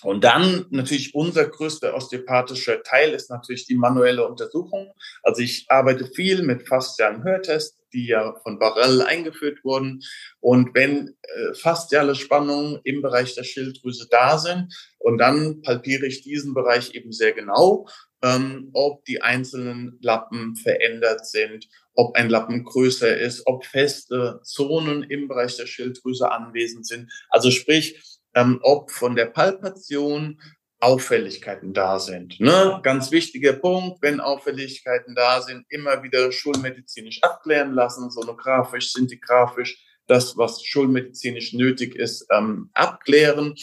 [0.02, 4.92] Und dann natürlich unser größter osteopathischer Teil ist natürlich die manuelle Untersuchung.
[5.22, 10.02] Also ich arbeite viel mit faszialen Hörtests, die ja von Barrel eingeführt wurden.
[10.40, 16.22] Und wenn äh, fasziale Spannungen im Bereich der Schilddrüse da sind, und dann palpiere ich
[16.22, 17.88] diesen Bereich eben sehr genau,
[18.22, 25.02] ähm, ob die einzelnen Lappen verändert sind, ob ein Lappen größer ist, ob feste Zonen
[25.04, 27.10] im Bereich der Schilddrüse anwesend sind.
[27.30, 30.40] Also sprich, ähm, ob von der Palpation
[30.80, 32.38] Auffälligkeiten da sind.
[32.38, 32.80] Ne?
[32.82, 40.36] Ganz wichtiger Punkt, wenn Auffälligkeiten da sind, immer wieder schulmedizinisch abklären lassen, sonografisch, sintigrafisch, das,
[40.36, 43.54] was schulmedizinisch nötig ist, ähm, abklären.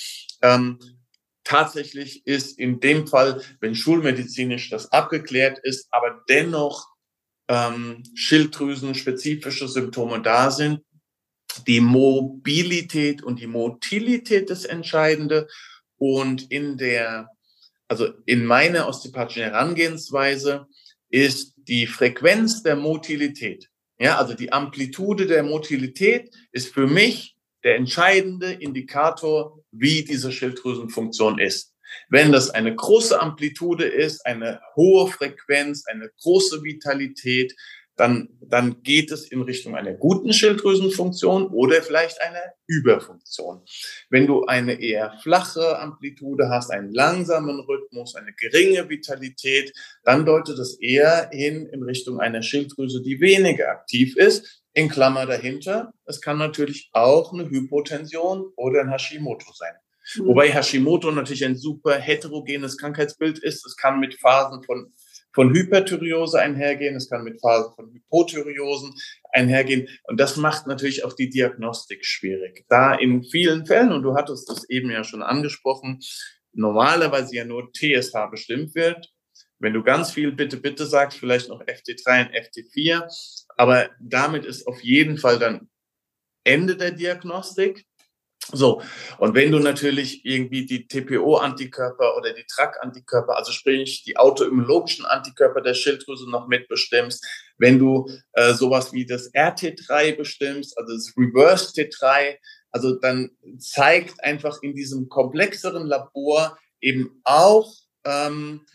[0.42, 0.80] Ähm,
[1.44, 6.86] tatsächlich ist in dem Fall, wenn schulmedizinisch das abgeklärt ist, aber dennoch
[7.48, 10.82] ähm, Schilddrüsen-spezifische Symptome da sind,
[11.68, 15.48] die Mobilität und die Motilität das Entscheidende.
[15.98, 17.30] Und in der,
[17.88, 20.68] also in meiner osteopathischen Herangehensweise
[21.10, 27.78] ist die Frequenz der Motilität, ja, also die Amplitude der Motilität ist für mich der
[27.78, 31.74] entscheidende Indikator, wie diese Schilddrüsenfunktion ist.
[32.10, 37.56] Wenn das eine große Amplitude ist, eine hohe Frequenz, eine große Vitalität,
[37.96, 43.62] dann, dann geht es in Richtung einer guten Schilddrüsenfunktion oder vielleicht einer Überfunktion.
[44.10, 50.60] Wenn du eine eher flache Amplitude hast, einen langsamen Rhythmus, eine geringe Vitalität, dann deutet
[50.60, 54.64] es eher hin in Richtung einer Schilddrüse, die weniger aktiv ist.
[54.74, 59.74] In Klammer dahinter, es kann natürlich auch eine Hypotension oder ein Hashimoto sein.
[60.16, 60.28] Mhm.
[60.28, 63.66] Wobei Hashimoto natürlich ein super heterogenes Krankheitsbild ist.
[63.66, 64.92] Es kann mit Phasen von
[65.36, 68.96] von Hyperthyreose einhergehen, es kann mit Phasen von Hypothyreosen
[69.34, 69.88] einhergehen.
[70.06, 72.66] Und das macht natürlich auch die Diagnostik schwierig.
[72.70, 76.00] Da in vielen Fällen, und du hattest das eben ja schon angesprochen,
[76.54, 79.12] normalerweise ja nur TSH bestimmt wird.
[79.60, 83.46] Wenn du ganz viel bitte, bitte sagst, vielleicht noch FT3 und FT4.
[83.58, 85.70] Aber damit ist auf jeden Fall dann
[86.44, 87.86] Ende der Diagnostik.
[88.52, 88.82] So,
[89.18, 95.62] und wenn du natürlich irgendwie die TPO-Antikörper oder die TRAC-Antikörper, also sprich die autoimmunologischen Antikörper
[95.62, 97.26] der Schilddrüse noch mitbestimmst,
[97.58, 102.38] wenn du äh, sowas wie das RT3 bestimmst, also das Reverse T3,
[102.72, 108.66] also dann zeigt einfach in diesem komplexeren Labor eben auch, ähm,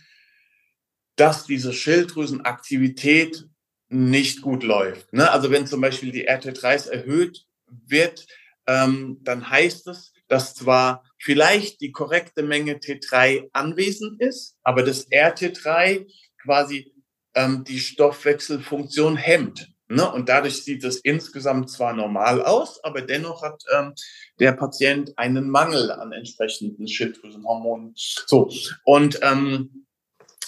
[1.14, 3.46] dass diese Schilddrüsenaktivität
[3.88, 5.12] nicht gut läuft.
[5.12, 5.30] Ne?
[5.30, 8.26] Also wenn zum Beispiel die RT3s erhöht wird,
[8.70, 15.10] ähm, dann heißt es, dass zwar vielleicht die korrekte Menge T3 anwesend ist, aber das
[15.10, 16.06] RT3
[16.40, 16.94] quasi
[17.34, 19.68] ähm, die Stoffwechselfunktion hemmt.
[19.88, 20.08] Ne?
[20.08, 23.92] Und dadurch sieht es insgesamt zwar normal aus, aber dennoch hat ähm,
[24.38, 27.94] der Patient einen Mangel an entsprechenden Schilddrüsenhormonen.
[27.96, 28.48] So,
[28.84, 29.86] und ähm,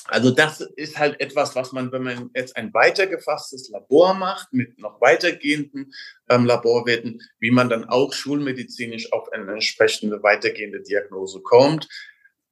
[0.07, 4.79] also das ist halt etwas, was man, wenn man jetzt ein weitergefasstes Labor macht mit
[4.79, 5.93] noch weitergehenden
[6.29, 11.88] ähm, Laborwerten, wie man dann auch schulmedizinisch auf eine entsprechende weitergehende Diagnose kommt.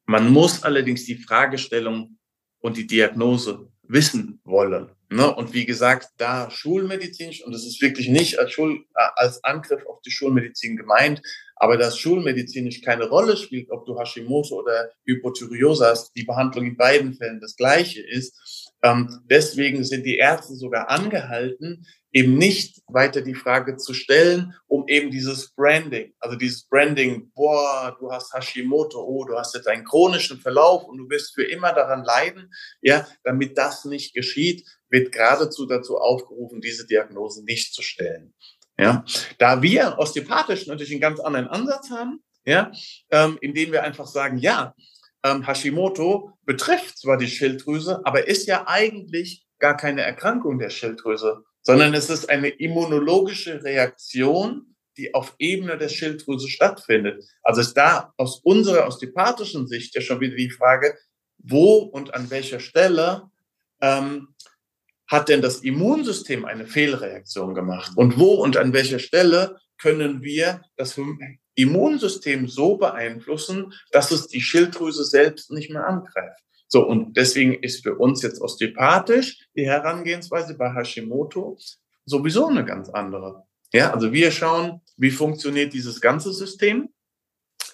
[0.05, 2.17] Man muss allerdings die Fragestellung
[2.59, 4.89] und die Diagnose wissen wollen.
[5.09, 5.33] Ne?
[5.35, 9.85] Und wie gesagt, da schulmedizinisch, und das ist wirklich nicht als, Schul, äh, als Angriff
[9.85, 11.21] auf die Schulmedizin gemeint,
[11.57, 16.77] aber dass schulmedizinisch keine Rolle spielt, ob du Hashimoto oder Hypothyreose hast, die Behandlung in
[16.77, 18.71] beiden Fällen das gleiche ist.
[18.83, 24.87] Ähm, deswegen sind die Ärzte sogar angehalten, eben nicht weiter die Frage zu stellen, um
[24.87, 29.85] eben dieses Branding, also dieses Branding, boah, du hast Hashimoto, oh, du hast jetzt einen
[29.85, 35.11] chronischen Verlauf und du wirst für immer daran leiden, ja, damit das nicht geschieht, wird
[35.11, 38.33] geradezu dazu aufgerufen, diese Diagnose nicht zu stellen.
[38.77, 39.05] Ja,
[39.37, 42.71] da wir osteopathisch natürlich einen ganz anderen Ansatz haben, ja,
[43.11, 44.73] ähm, indem wir einfach sagen, ja,
[45.23, 51.43] ähm, Hashimoto betrifft zwar die Schilddrüse, aber ist ja eigentlich gar keine Erkrankung der Schilddrüse,
[51.63, 57.23] sondern es ist eine immunologische Reaktion, die auf Ebene der Schilddrüse stattfindet.
[57.43, 60.97] Also ist da aus unserer osteopathischen Sicht ja schon wieder die Frage,
[61.37, 63.29] wo und an welcher Stelle
[63.81, 64.35] ähm,
[65.07, 67.91] hat denn das Immunsystem eine Fehlreaktion gemacht?
[67.95, 70.99] Und wo und an welcher Stelle können wir das
[71.55, 76.41] Immunsystem so beeinflussen, dass es die Schilddrüse selbst nicht mehr angreift?
[76.73, 81.57] So, und deswegen ist für uns jetzt osteopathisch die Herangehensweise bei Hashimoto
[82.05, 83.43] sowieso eine ganz andere.
[83.73, 86.89] Ja, also wir schauen, wie funktioniert dieses ganze System?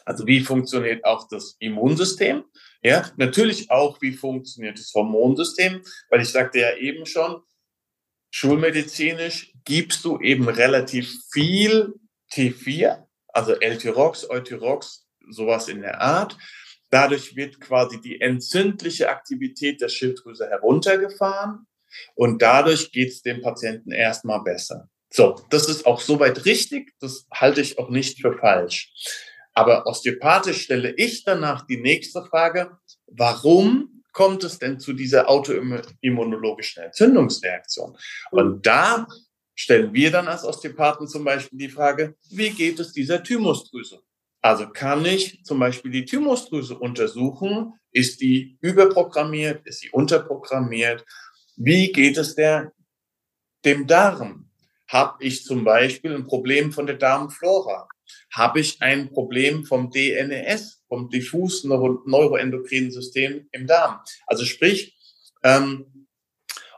[0.03, 2.43] Also wie funktioniert auch das Immunsystem?
[2.81, 5.83] Ja, natürlich auch, wie funktioniert das Hormonsystem?
[6.09, 7.43] Weil ich sagte ja eben schon,
[8.31, 11.93] schulmedizinisch gibst du eben relativ viel
[12.33, 16.35] T4, also L-Tyrox, Eutyrox, sowas in der Art.
[16.89, 21.67] Dadurch wird quasi die entzündliche Aktivität der Schilddrüse heruntergefahren
[22.15, 24.89] und dadurch geht es dem Patienten erstmal besser.
[25.09, 28.93] So, das ist auch soweit richtig, das halte ich auch nicht für falsch.
[29.53, 36.83] Aber osteopathisch stelle ich danach die nächste Frage, warum kommt es denn zu dieser autoimmunologischen
[36.83, 37.97] Entzündungsreaktion?
[38.31, 39.07] Und da
[39.55, 43.99] stellen wir dann als Osteopathen zum Beispiel die Frage, wie geht es dieser Thymusdrüse?
[44.41, 47.73] Also kann ich zum Beispiel die Thymusdrüse untersuchen?
[47.91, 49.65] Ist die überprogrammiert?
[49.65, 51.05] Ist sie unterprogrammiert?
[51.55, 52.71] Wie geht es der,
[53.65, 54.49] dem Darm?
[54.87, 57.87] Habe ich zum Beispiel ein Problem von der Darmflora?
[58.33, 63.99] habe ich ein Problem vom DNS, vom diffus neuroendokrinen System im Darm.
[64.25, 64.97] Also sprich,
[65.43, 66.07] ähm,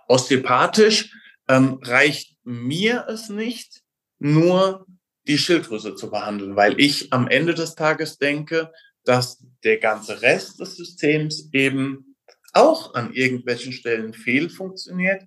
[0.08, 1.13] osteopathisch
[1.48, 3.82] ähm, reicht mir es nicht,
[4.19, 4.86] nur
[5.30, 8.74] die Schilddrüse zu behandeln, weil ich am Ende des Tages denke,
[9.06, 12.15] dass der ganze Rest des Systems eben
[12.54, 15.24] auch an irgendwelchen Stellen fehlfunktioniert.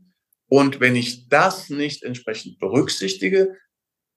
[0.49, 3.57] Und wenn ich das nicht entsprechend berücksichtige,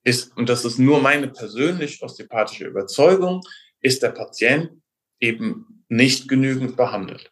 [0.04, 3.42] ist, und das ist nur meine persönlich osteopathische Überzeugung,
[3.82, 4.72] ist der Patient
[5.20, 7.30] eben nicht genügend behandelt.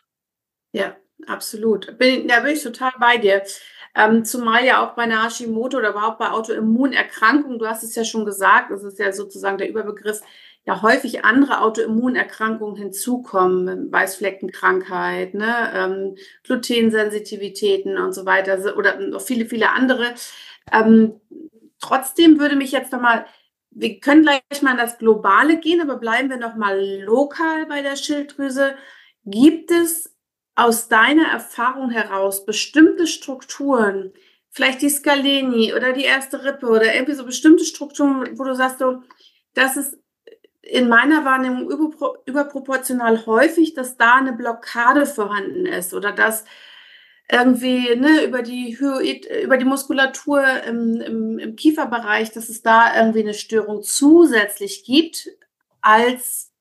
[0.73, 0.95] Ja,
[1.27, 1.97] absolut.
[1.97, 3.43] Bin, da bin ich total bei dir.
[3.95, 8.03] Ähm, zumal ja auch bei einer Hashimoto oder überhaupt bei Autoimmunerkrankungen, du hast es ja
[8.03, 10.21] schon gesagt, das ist ja sozusagen der Überbegriff,
[10.65, 19.45] ja häufig andere Autoimmunerkrankungen hinzukommen, Weißfleckenkrankheit, ne, ähm, Glutensensitivitäten und so weiter oder noch viele,
[19.45, 20.13] viele andere.
[20.71, 21.19] Ähm,
[21.83, 23.25] Trotzdem würde mich jetzt nochmal,
[23.71, 27.97] wir können gleich mal in das Globale gehen, aber bleiben wir nochmal lokal bei der
[27.97, 28.75] Schilddrüse.
[29.25, 30.12] Gibt es
[30.55, 34.13] aus deiner Erfahrung heraus bestimmte Strukturen,
[34.49, 38.79] vielleicht die Scaleni oder die erste Rippe oder irgendwie so bestimmte Strukturen, wo du sagst,
[38.79, 39.01] so,
[39.55, 39.97] das ist
[40.61, 41.69] in meiner Wahrnehmung
[42.25, 46.45] überproportional häufig, dass da eine Blockade vorhanden ist oder dass
[47.29, 52.95] irgendwie ne, über die Hyoid, über die Muskulatur im, im, im Kieferbereich, dass es da
[52.95, 55.29] irgendwie eine Störung zusätzlich gibt
[55.81, 56.51] als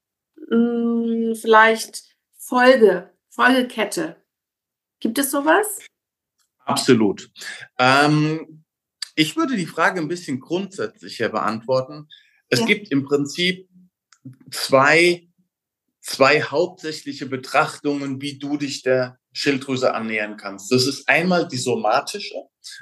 [0.48, 2.05] mh, hm, vielleicht
[2.37, 4.23] Folge, Folgekette.
[5.01, 5.79] Gibt es sowas?
[6.64, 7.31] Absolut.
[7.79, 8.64] Ähm,
[9.14, 12.09] ich würde die Frage ein bisschen grundsätzlicher beantworten.
[12.49, 12.66] Es ja.
[12.66, 13.68] gibt im Prinzip
[14.51, 15.29] zwei,
[16.01, 20.71] zwei hauptsächliche Betrachtungen, wie du dich der Schilddrüse annähern kannst.
[20.71, 22.35] Das ist einmal die somatische.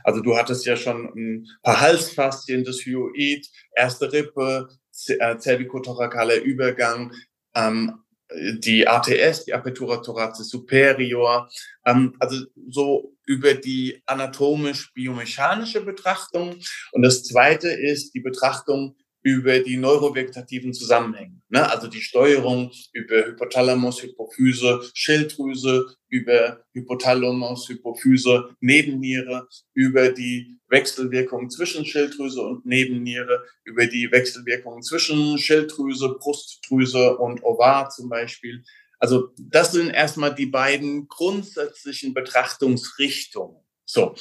[0.03, 4.69] Also du hattest ja schon ein paar Halsfaszien, das Hyoid, erste Rippe,
[5.07, 7.15] äh, cervicothoracaler Übergang,
[7.55, 8.03] ähm,
[8.35, 11.49] die ATS, die Apertura thoracis superior,
[11.85, 16.57] ähm, also so über die anatomisch-biomechanische Betrachtung.
[16.93, 21.41] Und das zweite ist die Betrachtung über die neurovegetativen Zusammenhänge.
[21.49, 21.71] Ne?
[21.71, 31.85] Also die Steuerung über Hypothalamus, Hypophyse, Schilddrüse, über Hypothalamus, Hypophyse, Nebenniere, über die Wechselwirkung zwischen
[31.85, 38.63] Schilddrüse und Nebenniere, über die Wechselwirkung zwischen Schilddrüse, Brustdrüse und Ovar zum Beispiel.
[38.99, 43.57] Also das sind erstmal die beiden grundsätzlichen Betrachtungsrichtungen.
[43.93, 44.15] So.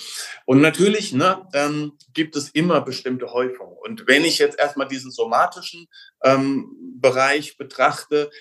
[0.45, 3.77] Und natürlich ne, ähm, gibt es immer bestimmte Häufungen.
[3.83, 5.87] Und wenn ich jetzt erstmal diesen somatischen
[6.23, 8.31] ähm, Bereich betrachte,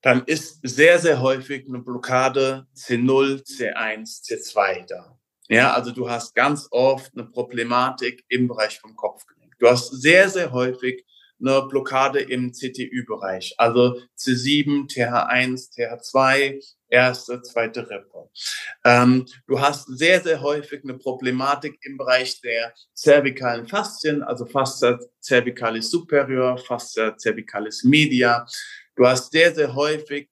[0.00, 5.18] dann ist sehr, sehr häufig eine Blockade C0, C1, C2 da.
[5.48, 9.58] Ja, also du hast ganz oft eine Problematik im Bereich vom Kopfgelenk.
[9.58, 11.04] Du hast sehr, sehr häufig
[11.40, 18.30] eine Blockade im CTÜ-Bereich, also C7, TH1, TH2, erste, zweite Rippe.
[18.84, 24.98] Ähm, du hast sehr, sehr häufig eine Problematik im Bereich der cervikalen Faszien, also Fascia
[25.22, 28.46] cervicalis superior, Fascia cervicalis media.
[28.96, 30.28] Du hast sehr, sehr häufig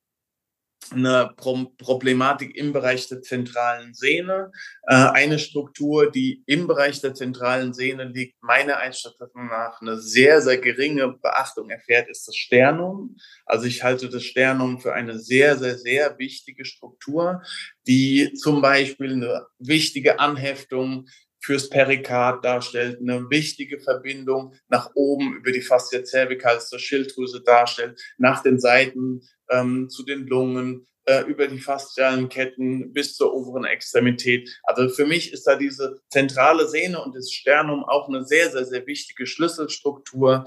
[0.93, 4.51] eine Problematik im Bereich der zentralen Sehne.
[4.87, 10.41] Äh, eine Struktur, die im Bereich der zentralen Sehne liegt, meiner Einschätzung nach eine sehr,
[10.43, 13.17] sehr geringe Beachtung erfährt, ist das Sternum.
[13.45, 17.43] Also ich halte das Sternum für eine sehr, sehr, sehr wichtige Struktur,
[17.87, 21.07] die zum Beispiel eine wichtige Anheftung
[21.47, 28.01] fürs Perikard darstellt, eine wichtige Verbindung nach oben über die Fascia cervicalis zur Schilddrüse darstellt,
[28.19, 33.65] nach den Seiten ähm, zu den Lungen, äh, über die faszialen Ketten bis zur oberen
[33.65, 34.51] Extremität.
[34.65, 38.65] Also für mich ist da diese zentrale Sehne und das Sternum auch eine sehr, sehr,
[38.65, 40.47] sehr wichtige Schlüsselstruktur.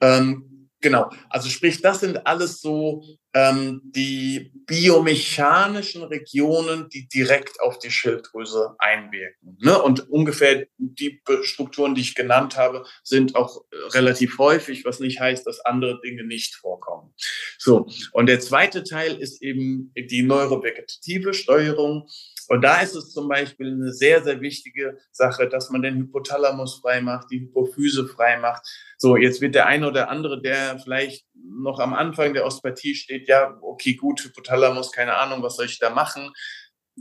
[0.00, 3.02] Ähm, Genau, also sprich, das sind alles so
[3.34, 9.58] ähm, die biomechanischen Regionen, die direkt auf die Schilddrüse einwirken.
[9.60, 9.80] Ne?
[9.80, 13.62] Und ungefähr die Strukturen, die ich genannt habe, sind auch
[13.92, 17.14] relativ häufig, was nicht heißt, dass andere Dinge nicht vorkommen.
[17.58, 22.08] So, und der zweite Teil ist eben die neurovegetative Steuerung.
[22.50, 26.80] Und da ist es zum Beispiel eine sehr, sehr wichtige Sache, dass man den Hypothalamus
[26.80, 28.62] frei macht, die Hypophyse frei macht.
[28.98, 33.28] So, jetzt wird der eine oder andere, der vielleicht noch am Anfang der Osteopathie steht,
[33.28, 36.32] ja, okay, gut, Hypothalamus, keine Ahnung, was soll ich da machen?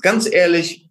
[0.03, 0.87] Ganz ehrlich,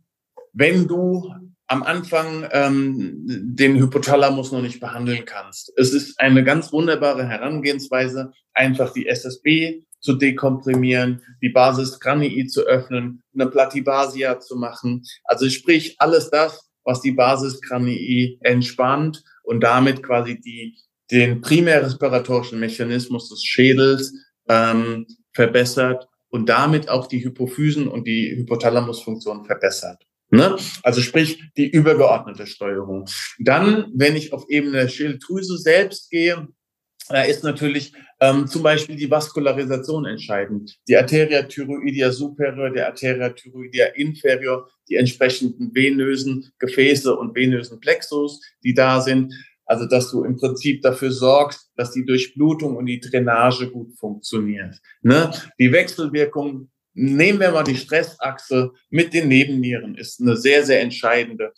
[0.52, 1.32] wenn du
[1.68, 5.72] am Anfang ähm, den Hypothalamus noch nicht behandeln kannst.
[5.76, 12.62] Es ist eine ganz wunderbare Herangehensweise, einfach die SSB zu dekomprimieren, die Basis Cranii zu
[12.62, 15.04] öffnen, eine Platybasia zu machen.
[15.24, 20.78] Also sprich alles das, was die Basis Cranii entspannt und damit quasi die,
[21.10, 24.12] den primärrespiratorischen Mechanismus des Schädels
[24.48, 30.02] ähm, verbessert und damit auch die Hypophysen und die Hypothalamusfunktion verbessert.
[30.30, 30.56] Ne?
[30.82, 33.06] Also sprich die übergeordnete Steuerung.
[33.38, 36.48] Dann, wenn ich auf Ebene der Schilddrüse selbst gehe,
[37.08, 40.78] da ist natürlich ähm, zum Beispiel die Vaskularisation entscheidend.
[40.88, 48.40] Die Arteria thyroidia superior, der Arteria thyroidia inferior, die entsprechenden venösen Gefäße und venösen Plexus,
[48.64, 49.32] die da sind.
[49.64, 54.76] Also, dass du im Prinzip dafür sorgst, dass die Durchblutung und die Drainage gut funktioniert.
[55.02, 55.30] Ne?
[55.58, 61.52] Die Wechselwirkung nehmen wir mal die Stressachse mit den Nebennieren, ist eine sehr, sehr entscheidende.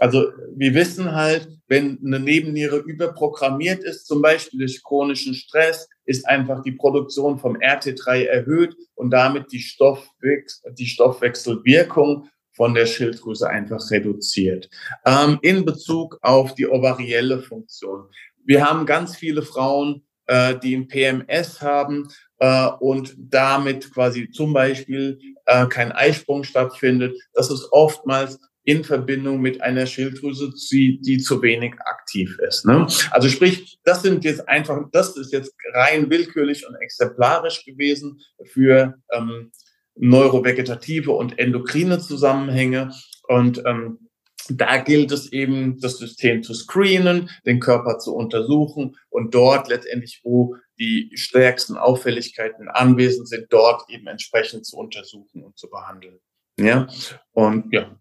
[0.00, 6.26] Also wir wissen halt, wenn eine Nebenniere überprogrammiert ist, zum Beispiel durch chronischen Stress, ist
[6.26, 13.48] einfach die Produktion vom RT3 erhöht und damit die, Stoffwechsel, die Stoffwechselwirkung von der Schilddrüse
[13.48, 14.70] einfach reduziert.
[15.04, 18.08] Ähm, in Bezug auf die ovarielle Funktion.
[18.44, 22.08] Wir haben ganz viele Frauen, äh, die ein PMS haben
[22.38, 27.14] äh, und damit quasi zum Beispiel äh, kein Eisprung stattfindet.
[27.34, 32.66] Das ist oftmals in Verbindung mit einer Schilddrüse, die, die zu wenig aktiv ist.
[32.66, 32.86] Ne?
[33.10, 38.94] Also sprich, das sind jetzt einfach, das ist jetzt rein willkürlich und exemplarisch gewesen für
[39.12, 39.50] ähm,
[39.96, 42.92] neurovegetative und endokrine Zusammenhänge.
[43.28, 44.10] Und ähm,
[44.48, 50.20] da gilt es eben, das System zu screenen, den Körper zu untersuchen und dort letztendlich,
[50.24, 56.18] wo die stärksten Auffälligkeiten anwesend sind, dort eben entsprechend zu untersuchen und zu behandeln.
[56.58, 56.88] Ja,
[57.32, 57.96] und ja,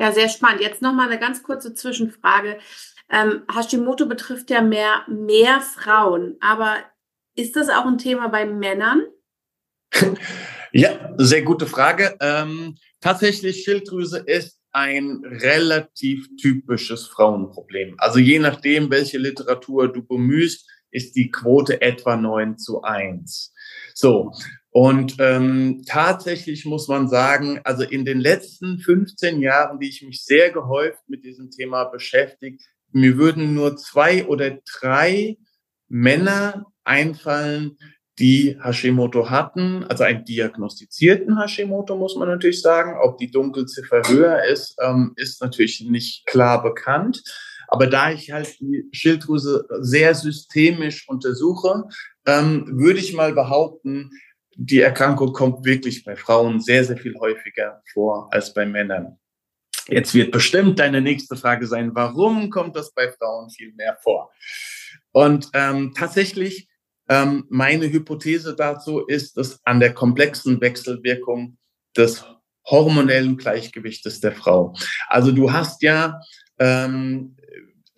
[0.00, 0.62] ja, sehr spannend.
[0.62, 2.58] Jetzt noch mal eine ganz kurze Zwischenfrage.
[3.10, 6.78] Ähm, Hashimoto betrifft ja mehr, mehr Frauen, aber
[7.36, 9.04] ist das auch ein Thema bei Männern?
[10.72, 12.16] Ja, sehr gute Frage.
[12.20, 17.96] Ähm, tatsächlich, Schilddrüse ist ein relativ typisches Frauenproblem.
[17.98, 23.52] Also je nachdem, welche Literatur du bemühst, ist die Quote etwa 9 zu 1.
[23.94, 24.32] So,
[24.70, 30.24] und ähm, tatsächlich muss man sagen, also in den letzten 15 Jahren, die ich mich
[30.24, 35.38] sehr gehäuft mit diesem Thema beschäftigt, mir würden nur zwei oder drei
[35.88, 37.76] Männer einfallen,
[38.18, 42.96] die Hashimoto hatten, also einen diagnostizierten Hashimoto, muss man natürlich sagen.
[43.02, 47.22] Ob die Dunkelziffer höher ist, ähm, ist natürlich nicht klar bekannt.
[47.70, 51.84] Aber da ich halt die Schilddrüse sehr systemisch untersuche,
[52.26, 54.10] ähm, würde ich mal behaupten,
[54.56, 59.18] die Erkrankung kommt wirklich bei Frauen sehr, sehr viel häufiger vor als bei Männern.
[59.86, 64.30] Jetzt wird bestimmt deine nächste Frage sein, warum kommt das bei Frauen viel mehr vor?
[65.12, 66.68] Und ähm, tatsächlich,
[67.08, 71.56] ähm, meine Hypothese dazu ist, dass an der komplexen Wechselwirkung
[71.96, 72.24] des
[72.66, 74.74] hormonellen Gleichgewichtes der Frau.
[75.08, 76.20] Also du hast ja
[76.58, 77.36] ähm,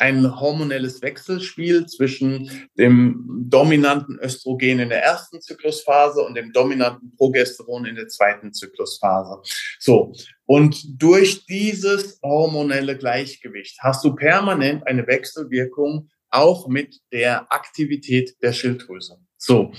[0.03, 7.87] ein hormonelles Wechselspiel zwischen dem dominanten Östrogen in der ersten Zyklusphase und dem dominanten Progesteron
[7.87, 9.41] in der zweiten Zyklusphase.
[9.79, 10.13] So.
[10.45, 18.53] Und durch dieses hormonelle Gleichgewicht hast du permanent eine Wechselwirkung auch mit der Aktivität der
[18.53, 19.19] Schilddrüse.
[19.39, 19.73] So.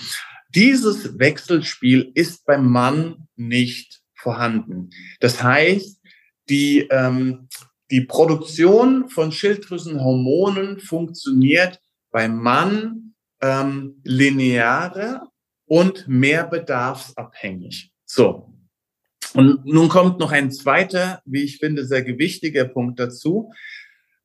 [0.55, 4.91] Dieses Wechselspiel ist beim Mann nicht vorhanden.
[5.19, 5.99] Das heißt,
[6.47, 7.49] die, ähm,
[7.93, 11.79] die Produktion von Schilddrüsenhormonen funktioniert
[12.09, 15.29] beim Mann ähm, linearer
[15.65, 17.91] und mehr bedarfsabhängig.
[18.03, 18.51] So.
[19.35, 23.51] Und nun kommt noch ein zweiter, wie ich finde, sehr gewichtiger Punkt dazu.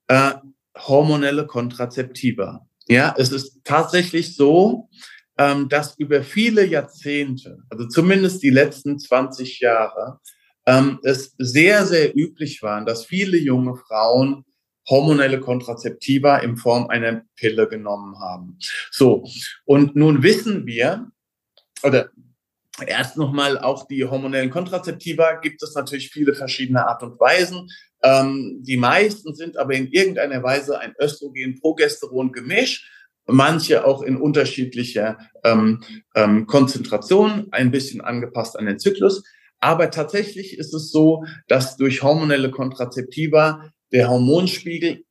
[0.06, 0.32] Äh,
[0.74, 2.66] hormonelle Kontrazeptiva.
[2.86, 4.88] Ja, es ist tatsächlich so,
[5.36, 10.20] ähm, dass über viele Jahrzehnte, also zumindest die letzten 20 Jahre,
[10.68, 14.44] ähm, es sehr, sehr üblich war, dass viele junge Frauen
[14.86, 18.58] hormonelle Kontrazeptiva in Form einer Pille genommen haben.
[18.90, 19.26] So,
[19.64, 21.10] und nun wissen wir,
[21.82, 22.10] oder
[22.86, 27.70] erst nochmal auch die hormonellen Kontrazeptiva gibt es natürlich viele verschiedene Art und Weisen.
[28.02, 32.90] Ähm, die meisten sind aber in irgendeiner Weise ein Östrogen-Progesteron-Gemisch,
[33.26, 35.82] manche auch in unterschiedlicher ähm,
[36.14, 39.22] ähm, Konzentration, ein bisschen angepasst an den Zyklus.
[39.60, 45.04] Aber tatsächlich ist es so, dass durch hormonelle Kontrazeptiva der Hormonspiegel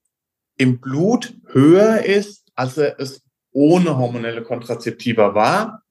[0.57, 3.21] im Blut höher ist, als er es
[3.51, 5.83] ohne hormonelle Kontrazeptiva war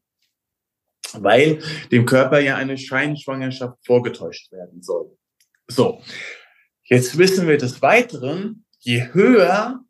[1.15, 5.17] weil dem Körper ja eine Scheinschwangerschaft vorgetäuscht werden soll.
[5.69, 6.03] So,
[6.85, 9.81] jetzt wissen wir des Weiteren, je höher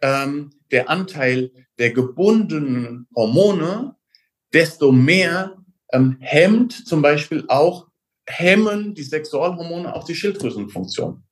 [0.00, 3.96] ähm, der Anteil der gebundenen Hormone,
[4.52, 5.56] desto mehr
[5.92, 7.85] ähm, hemmt zum Beispiel auch
[8.26, 11.22] hemmen die Sexualhormone auch die Schilddrüsenfunktion.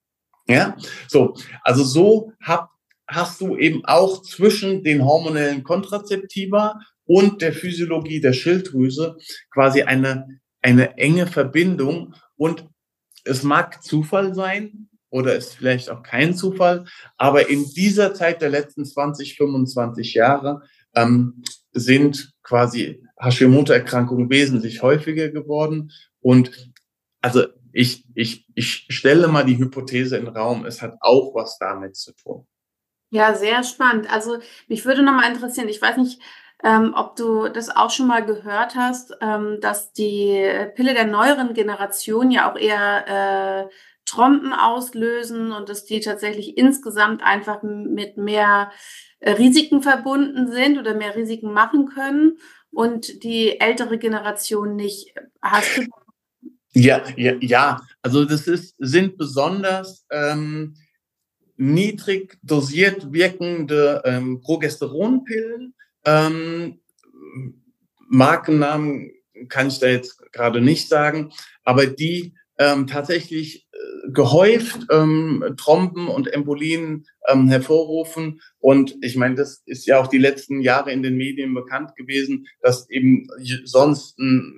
[0.47, 0.77] Ja,
[1.09, 2.71] so, also so hab,
[3.07, 9.17] hast du eben auch zwischen den hormonellen Kontrazeptiva und der Physiologie der Schilddrüse
[9.51, 12.15] quasi eine, eine enge Verbindung.
[12.37, 12.69] Und
[13.25, 16.85] es mag Zufall sein oder ist vielleicht auch kein Zufall,
[17.17, 20.63] aber in dieser Zeit der letzten 20, 25 Jahre
[20.95, 21.43] ähm,
[21.73, 25.93] sind quasi Hashimoto-Erkrankungen wesentlich häufiger geworden.
[26.21, 26.73] Und
[27.25, 31.57] also ich, ich, ich stelle mal die Hypothese in den Raum, es hat auch was
[31.59, 32.47] damit zu tun.
[33.11, 34.13] Ja, sehr spannend.
[34.13, 36.21] Also mich würde noch mal interessieren, ich weiß nicht,
[36.63, 41.55] ähm, ob du das auch schon mal gehört hast, ähm, dass die Pille der neueren
[41.55, 48.71] Generation ja auch eher äh, Trompen auslösen und dass die tatsächlich insgesamt einfach mit mehr
[49.21, 52.37] äh, Risiken verbunden sind oder mehr Risiken machen können
[52.71, 55.15] und die ältere Generation nicht.
[55.41, 55.85] Hast du
[56.75, 57.81] ja, ja, ja.
[58.03, 60.75] Also das ist, sind besonders ähm,
[61.57, 66.81] niedrig dosiert wirkende ähm, Progesteronpillen, ähm,
[68.09, 69.11] Markennamen
[69.49, 71.33] kann ich da jetzt gerade nicht sagen,
[71.65, 78.41] aber die ähm, tatsächlich äh, gehäuft ähm, Trompen und Embolien ähm, hervorrufen.
[78.59, 82.47] Und ich meine, das ist ja auch die letzten Jahre in den Medien bekannt gewesen,
[82.61, 83.27] dass eben
[83.65, 84.17] sonst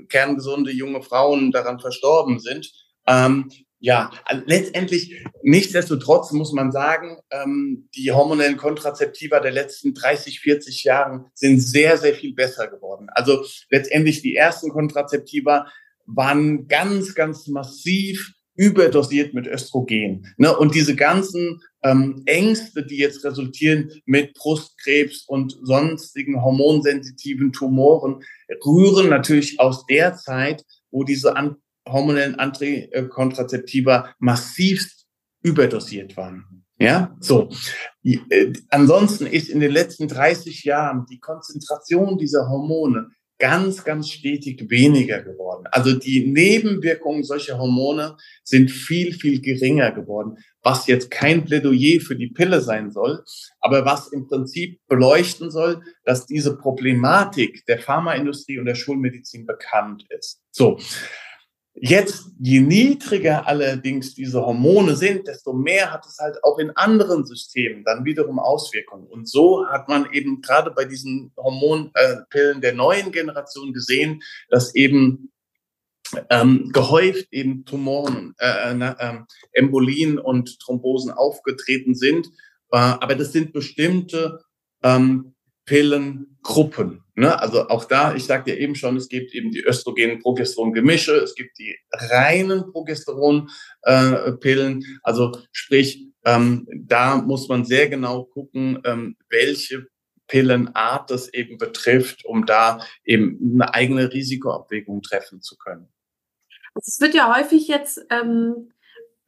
[0.09, 2.71] kerngesunde junge Frauen daran verstorben sind.
[3.07, 4.11] Ähm, ja,
[4.47, 11.61] letztendlich, nichtsdestotrotz muss man sagen, ähm, die hormonellen Kontrazeptiva der letzten 30, 40 Jahren sind
[11.61, 13.09] sehr, sehr viel besser geworden.
[13.11, 15.67] Also letztendlich die ersten Kontrazeptiva
[16.07, 20.27] waren ganz, ganz massiv überdosiert mit Östrogen.
[20.39, 20.57] Ne?
[20.57, 28.23] Und diese ganzen ähm, Ängste, die jetzt resultieren mit Brustkrebs und sonstigen hormonsensitiven Tumoren,
[28.65, 31.57] rühren natürlich aus der Zeit, wo diese An
[31.89, 35.07] hormonellen Antikontrazeptiva massivst
[35.43, 36.65] überdosiert waren.
[36.79, 37.49] Ja, so.
[38.03, 44.71] Äh, ansonsten ist in den letzten 30 Jahren die Konzentration dieser Hormone ganz, ganz stetig
[44.71, 45.65] weniger geworden.
[45.71, 52.17] Also die Nebenwirkungen solcher Hormone sind viel, viel geringer geworden, was jetzt kein Plädoyer für
[52.17, 53.23] die Pille sein soll,
[53.61, 60.07] aber was im Prinzip beleuchten soll, dass diese Problematik der Pharmaindustrie und der Schulmedizin bekannt
[60.11, 60.43] ist.
[60.51, 60.79] So.
[61.79, 67.27] Jetzt, je niedriger allerdings diese Hormone sind, desto mehr hat es halt auch in anderen
[67.27, 69.07] Systemen dann wiederum Auswirkungen.
[69.07, 75.31] Und so hat man eben gerade bei diesen Hormonpillen der neuen Generation gesehen, dass eben
[76.31, 79.19] ähm, gehäuft eben Tumoren, äh, äh,
[79.53, 82.27] Embolien und Thrombosen aufgetreten sind.
[82.71, 84.41] Äh, aber das sind bestimmte
[84.83, 85.36] ähm,
[85.67, 87.05] Pillengruppen.
[87.15, 87.39] Ne?
[87.39, 91.59] Also auch da, ich sagte ja eben schon, es gibt eben die Östrogen-Progesteron-Gemische, es gibt
[91.59, 94.81] die reinen Progesteron-Pillen.
[94.81, 99.87] Äh, also sprich, ähm, da muss man sehr genau gucken, ähm, welche
[100.29, 105.89] Pillenart das eben betrifft, um da eben eine eigene Risikoabwägung treffen zu können.
[106.75, 108.73] Also es wird ja häufig jetzt ähm,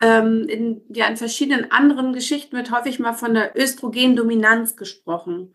[0.01, 5.55] ähm, in, ja, in verschiedenen anderen Geschichten wird häufig mal von der Östrogendominanz gesprochen.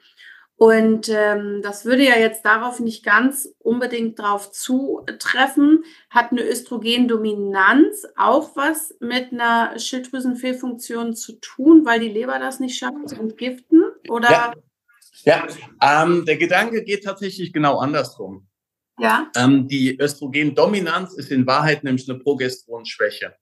[0.56, 5.84] Und ähm, das würde ja jetzt darauf nicht ganz unbedingt drauf zutreffen.
[6.10, 12.78] Hat eine Östrogendominanz auch was mit einer Schilddrüsenfehlfunktion zu tun, weil die Leber das nicht
[12.78, 13.84] schafft zu entgiften?
[14.10, 14.30] Oder?
[14.30, 14.54] Ja,
[15.26, 15.47] ja.
[15.82, 18.47] Ähm, der Gedanke geht tatsächlich genau andersrum.
[18.99, 19.32] Ja.
[19.36, 23.36] Ähm, die Östrogendominanz ist in Wahrheit nämlich eine Progesteronschwäche.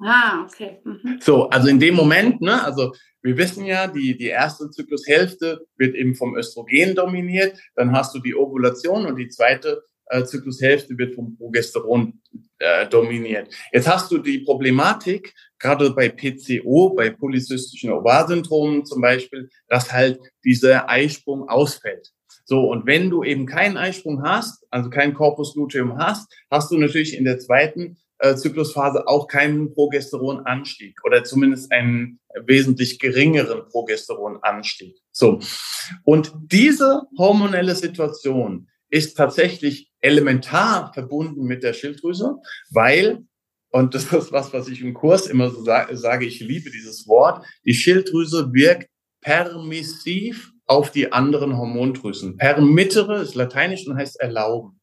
[0.00, 0.80] Ah, okay.
[0.84, 1.18] Mhm.
[1.20, 5.94] So, also in dem Moment, ne, also wir wissen ja, die, die erste Zyklushälfte wird
[5.94, 11.14] eben vom Östrogen dominiert, dann hast du die Ovulation und die zweite äh, Zyklushälfte wird
[11.14, 12.20] vom Progesteron
[12.58, 13.52] äh, dominiert.
[13.72, 20.18] Jetzt hast du die Problematik, gerade bei PCO, bei polycystischen Ovarsyndromen zum Beispiel, dass halt
[20.44, 22.12] dieser Eisprung ausfällt.
[22.44, 26.78] So, und wenn du eben keinen Eisprung hast, also kein Corpus luteum hast, hast du
[26.78, 34.96] natürlich in der zweiten äh, Zyklusphase auch keinen Progesteronanstieg oder zumindest einen wesentlich geringeren Progesteronanstieg.
[35.12, 35.40] So.
[36.04, 42.36] Und diese hormonelle Situation ist tatsächlich elementar verbunden mit der Schilddrüse,
[42.70, 43.24] weil
[43.70, 47.44] und das ist was, was ich im Kurs immer so sage, ich liebe dieses Wort,
[47.66, 48.88] die Schilddrüse wirkt
[49.20, 52.36] permissiv auf die anderen Hormondrüsen.
[52.36, 54.80] Permittere ist lateinisch und heißt erlauben.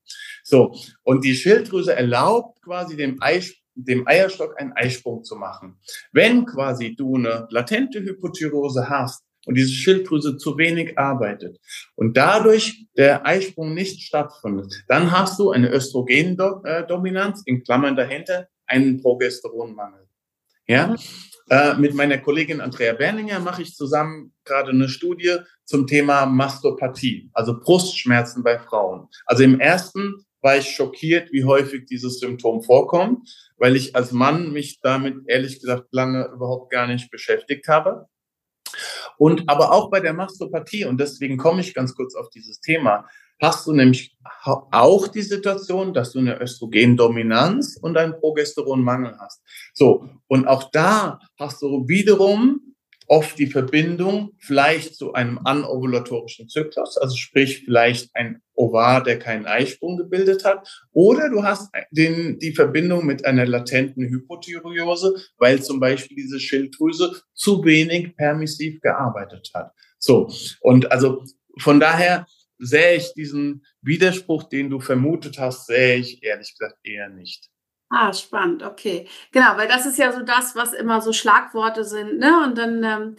[0.47, 5.79] So, und die Schilddrüse erlaubt quasi dem, Eis, dem Eierstock einen Eisprung zu machen.
[6.11, 11.57] Wenn quasi du eine latente Hypothyreose hast und diese Schilddrüse zu wenig arbeitet
[11.95, 19.01] und dadurch der Eisprung nicht stattfindet, dann hast du eine Östrogendominanz, in Klammern dahinter, einen
[19.01, 20.07] Progesteronmangel.
[20.67, 20.95] Ja,
[21.49, 27.29] äh, mit meiner Kollegin Andrea Berninger mache ich zusammen gerade eine Studie zum Thema Mastopathie,
[27.33, 29.07] also Brustschmerzen bei Frauen.
[29.25, 33.27] Also im ersten war ich schockiert, wie häufig dieses Symptom vorkommt,
[33.57, 38.05] weil ich als Mann mich damit ehrlich gesagt lange überhaupt gar nicht beschäftigt habe.
[39.17, 43.07] Und aber auch bei der Mastopathie, und deswegen komme ich ganz kurz auf dieses Thema,
[43.41, 49.41] hast du nämlich auch die Situation, dass du eine Östrogendominanz und einen Progesteronmangel hast.
[49.73, 52.64] So, und auch da hast du wiederum
[53.07, 59.45] oft die Verbindung vielleicht zu einem anovulatorischen Zyklus, also sprich vielleicht ein Ovar, der keinen
[59.45, 65.79] Eisprung gebildet hat, oder du hast den, die Verbindung mit einer latenten Hypothyreose, weil zum
[65.79, 69.71] Beispiel diese Schilddrüse zu wenig permissiv gearbeitet hat.
[69.99, 70.29] So,
[70.61, 71.23] und also
[71.57, 72.25] von daher
[72.57, 77.49] sehe ich diesen Widerspruch, den du vermutet hast, sehe ich ehrlich gesagt eher nicht.
[77.97, 79.07] Ah, spannend, okay.
[79.31, 82.43] Genau, weil das ist ja so das, was immer so Schlagworte sind, ne?
[82.43, 83.15] Und dann ähm,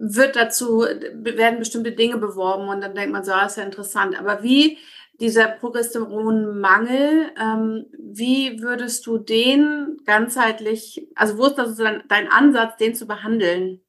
[0.00, 4.18] wird dazu, werden bestimmte Dinge beworben und dann denkt man so, ah, ist ja interessant.
[4.18, 4.78] Aber wie
[5.20, 12.76] dieser Progesteronmangel, ähm, wie würdest du den ganzheitlich, also wo ist das dein, dein Ansatz,
[12.78, 13.80] den zu behandeln?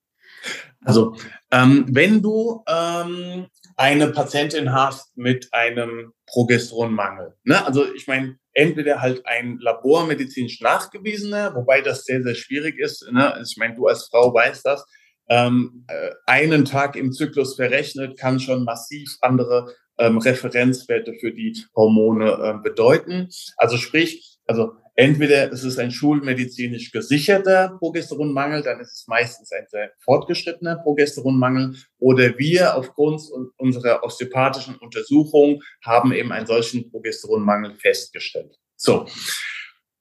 [0.83, 1.15] Also,
[1.49, 7.35] ähm, wenn du ähm, eine Patientin hast mit einem Progesteronmangel.
[7.43, 7.65] Ne?
[7.65, 13.05] Also ich meine, entweder halt ein labormedizinisch nachgewiesener, wobei das sehr, sehr schwierig ist.
[13.11, 13.41] Ne?
[13.45, 14.85] Ich meine, du als Frau weißt das.
[15.27, 21.57] Ähm, äh, einen Tag im Zyklus verrechnet kann schon massiv andere ähm, Referenzwerte für die
[21.75, 23.29] Hormone äh, bedeuten.
[23.57, 29.65] Also sprich, also Entweder es ist ein schulmedizinisch gesicherter Progesteronmangel, dann ist es meistens ein
[29.67, 33.21] sehr fortgeschrittener Progesteronmangel, oder wir aufgrund
[33.57, 38.55] unserer osteopathischen Untersuchung haben eben einen solchen Progesteronmangel festgestellt.
[38.77, 39.05] So,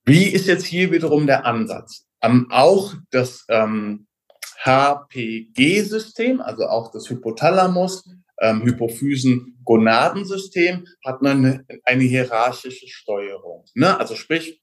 [0.04, 2.06] wie ist jetzt hier wiederum der Ansatz?
[2.22, 4.06] Ähm, auch das ähm,
[4.64, 8.08] HPG-System, also auch das Hypothalamus,
[8.40, 13.64] ähm, Hypophysen-Gonadensystem hat eine, eine hierarchische Steuerung.
[13.74, 13.98] Ne?
[13.98, 14.62] Also sprich,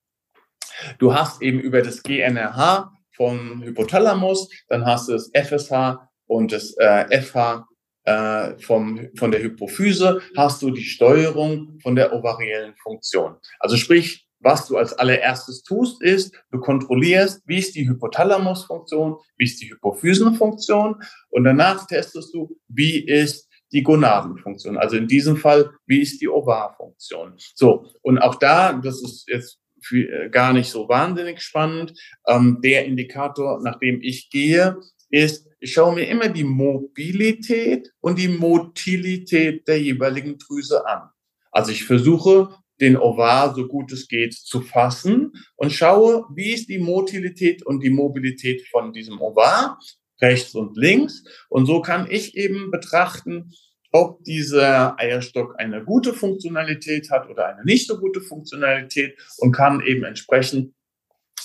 [1.00, 6.76] Du hast eben über das GNRH vom Hypothalamus, dann hast du das FSH und das
[6.78, 7.68] äh, FH
[8.04, 13.36] äh, vom, von der Hypophyse, hast du die Steuerung von der ovariellen Funktion.
[13.60, 19.46] Also sprich, was du als allererstes tust, ist, du kontrollierst, wie ist die Hypothalamusfunktion, wie
[19.46, 20.96] ist die Hypophysenfunktion
[21.30, 24.78] und danach testest du, wie ist die Gonadenfunktion.
[24.78, 27.36] Also in diesem Fall, wie ist die Ovarfunktion.
[27.56, 31.94] So, und auch da, das ist jetzt für, äh, gar nicht so wahnsinnig spannend.
[32.28, 34.78] Ähm, der Indikator, nach dem ich gehe,
[35.10, 41.10] ist, ich schaue mir immer die Mobilität und die Motilität der jeweiligen Drüse an.
[41.52, 46.68] Also ich versuche, den Ovar so gut es geht zu fassen und schaue, wie ist
[46.68, 49.78] die Motilität und die Mobilität von diesem Ovar,
[50.20, 51.24] rechts und links.
[51.50, 53.52] Und so kann ich eben betrachten,
[53.92, 59.82] ob dieser Eierstock eine gute Funktionalität hat oder eine nicht so gute Funktionalität und kann
[59.82, 60.74] eben entsprechend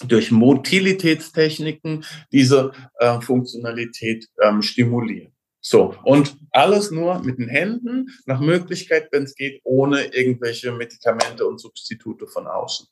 [0.06, 5.32] durch Motilitätstechniken diese äh, Funktionalität ähm, stimulieren.
[5.60, 11.44] So, und alles nur mit den Händen, nach Möglichkeit, wenn es geht, ohne irgendwelche Medikamente
[11.44, 12.86] und Substitute von außen.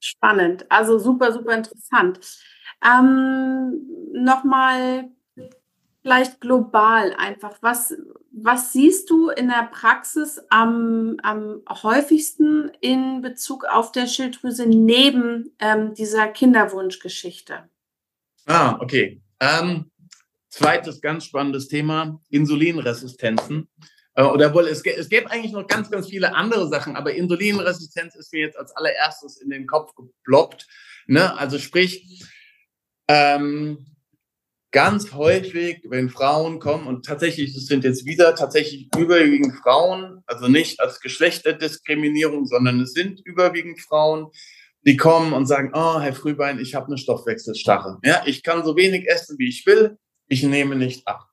[0.00, 2.18] Spannend, also super, super interessant.
[2.84, 5.08] Ähm, Nochmal
[6.02, 7.94] vielleicht global einfach, was,
[8.32, 15.54] was siehst du in der Praxis am, am häufigsten in Bezug auf der Schilddrüse neben
[15.58, 17.68] ähm, dieser Kinderwunschgeschichte?
[18.46, 19.22] Ah, okay.
[19.40, 19.90] Ähm,
[20.48, 23.68] Zweites ganz spannendes Thema, Insulinresistenzen.
[24.14, 28.16] Äh, oder wohl, es, es gäbe eigentlich noch ganz, ganz viele andere Sachen, aber Insulinresistenz
[28.16, 30.66] ist mir jetzt als allererstes in den Kopf geploppt.
[31.06, 31.38] Ne?
[31.38, 32.24] Also sprich,
[33.06, 33.86] ähm,
[34.72, 40.48] ganz häufig, wenn Frauen kommen, und tatsächlich, es sind jetzt wieder tatsächlich überwiegend Frauen, also
[40.48, 44.28] nicht als Geschlechterdiskriminierung, sondern es sind überwiegend Frauen,
[44.86, 47.98] die kommen und sagen, oh, Herr Frühbein, ich habe eine Stoffwechselstarre.
[48.04, 49.98] Ja, ich kann so wenig essen, wie ich will
[50.30, 51.28] ich nehme nicht ab.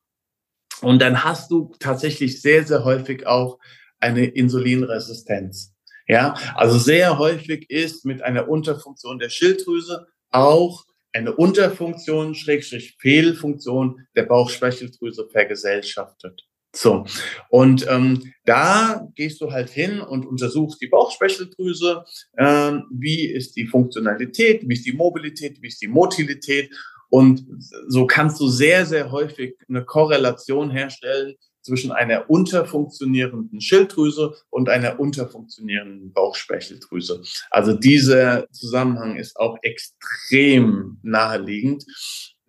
[0.82, 3.60] Und dann hast du tatsächlich sehr, sehr häufig auch
[4.00, 5.74] eine Insulinresistenz.
[6.08, 10.86] Ja, also sehr häufig ist mit einer Unterfunktion der Schilddrüse auch
[11.18, 16.44] eine Unterfunktion, Schrägstrich Fehlfunktion der Bauchspeicheldrüse vergesellschaftet.
[16.76, 17.06] So,
[17.50, 22.04] und ähm, da gehst du halt hin und untersuchst die Bauchspeicheldrüse,
[22.38, 26.70] ähm, wie ist die Funktionalität, wie ist die Mobilität, wie ist die Motilität
[27.10, 27.46] und
[27.88, 31.36] so kannst du sehr, sehr häufig eine Korrelation herstellen
[31.68, 37.22] zwischen einer unterfunktionierenden Schilddrüse und einer unterfunktionierenden Bauchspeicheldrüse.
[37.52, 41.86] Also dieser Zusammenhang ist auch extrem naheliegend.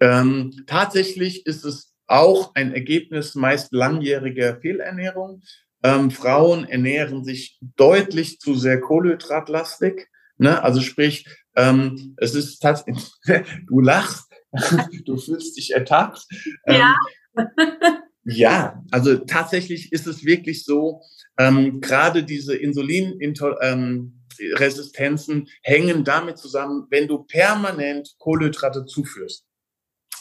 [0.00, 5.42] Ähm, tatsächlich ist es auch ein Ergebnis meist langjähriger Fehlernährung.
[5.82, 10.06] Ähm, Frauen ernähren sich deutlich zu sehr kohlenhydratlastig.
[10.38, 10.62] Ne?
[10.62, 13.10] Also sprich, ähm, es ist tatsächlich,
[13.66, 14.32] du lachst,
[15.04, 16.24] du fühlst dich ertappt.
[16.66, 16.94] Ja.
[17.36, 17.46] Ähm,
[18.24, 21.02] ja, also tatsächlich ist es wirklich so,
[21.38, 29.44] ähm, gerade diese Insulinresistenzen ähm, hängen damit zusammen, wenn du permanent Kohlenhydrate zuführst,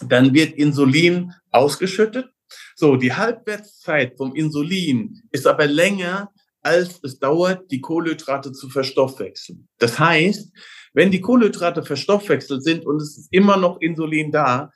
[0.08, 2.28] dann wird Insulin ausgeschüttet.
[2.76, 6.32] So, die Halbwertszeit vom Insulin ist aber länger,
[6.62, 9.68] als es dauert, die Kohlenhydrate zu verstoffwechseln.
[9.80, 10.52] Das heißt,
[10.94, 14.72] wenn die Kohlenhydrate verstoffwechselt sind und es ist immer noch Insulin da,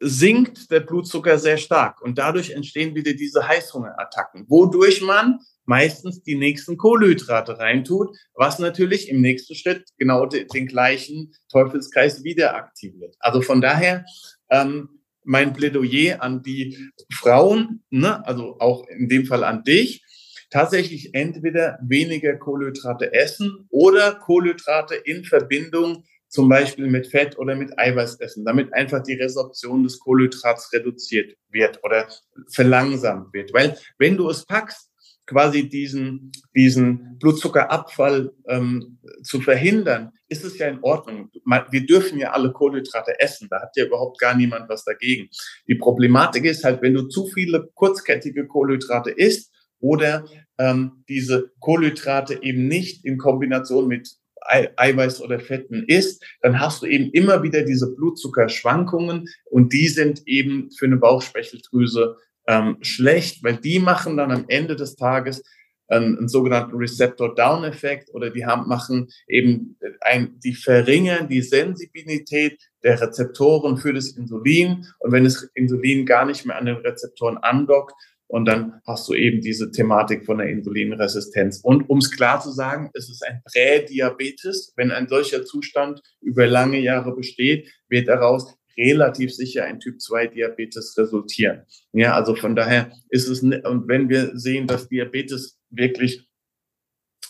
[0.00, 6.34] sinkt der Blutzucker sehr stark und dadurch entstehen wieder diese Heißhungerattacken, wodurch man meistens die
[6.34, 13.14] nächsten Kohlenhydrate reintut, was natürlich im nächsten Schritt genau den, gleichen Teufelskreis wieder aktiviert.
[13.20, 14.04] Also von daher
[14.50, 14.88] ähm,
[15.22, 20.02] mein Plädoyer an die Frauen, ne, also auch in dem Fall an dich,
[20.50, 27.76] tatsächlich entweder weniger Kohlenhydrate essen oder Kohlenhydrate in Verbindung zum Beispiel mit Fett oder mit
[27.78, 32.08] Eiweiß essen, damit einfach die Resorption des Kohlenhydrats reduziert wird oder
[32.48, 33.52] verlangsamt wird.
[33.52, 34.88] Weil wenn du es packst,
[35.26, 41.30] quasi diesen, diesen Blutzuckerabfall ähm, zu verhindern, ist es ja in Ordnung.
[41.70, 45.28] Wir dürfen ja alle Kohlenhydrate essen, da hat ja überhaupt gar niemand was dagegen.
[45.68, 50.26] Die Problematik ist halt, wenn du zu viele kurzkettige Kohlenhydrate isst, oder
[50.58, 54.10] ähm, diese Kohlenhydrate eben nicht in Kombination mit
[54.46, 60.22] Eiweiß oder Fetten isst, dann hast du eben immer wieder diese Blutzuckerschwankungen und die sind
[60.26, 62.16] eben für eine Bauchspeicheldrüse
[62.46, 65.42] ähm, schlecht, weil die machen dann am Ende des Tages
[65.90, 73.00] einen, einen sogenannten Receptor-Down-Effekt oder die haben, machen eben ein, die verringern die Sensibilität der
[73.00, 77.94] Rezeptoren für das Insulin und wenn das Insulin gar nicht mehr an den Rezeptoren andockt,
[78.30, 81.60] und dann hast du eben diese Thematik von der Insulinresistenz.
[81.64, 84.72] Und um es klar zu sagen, es ist ein Prädiabetes.
[84.76, 91.62] Wenn ein solcher Zustand über lange Jahre besteht, wird daraus relativ sicher ein Typ-2-Diabetes resultieren.
[91.92, 96.24] Ja, also von daher ist es, und wenn wir sehen, dass Diabetes wirklich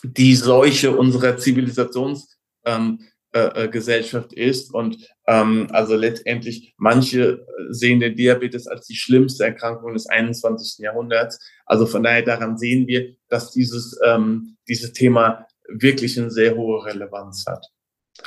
[0.03, 2.99] die Seuche unserer Zivilisations ähm,
[3.33, 4.73] äh, äh, Gesellschaft ist.
[4.73, 10.79] Und ähm, also letztendlich, manche sehen den Diabetes als die schlimmste Erkrankung des 21.
[10.79, 11.39] Jahrhunderts.
[11.65, 16.85] Also von daher daran sehen wir, dass dieses, ähm, dieses Thema wirklich eine sehr hohe
[16.85, 17.65] Relevanz hat.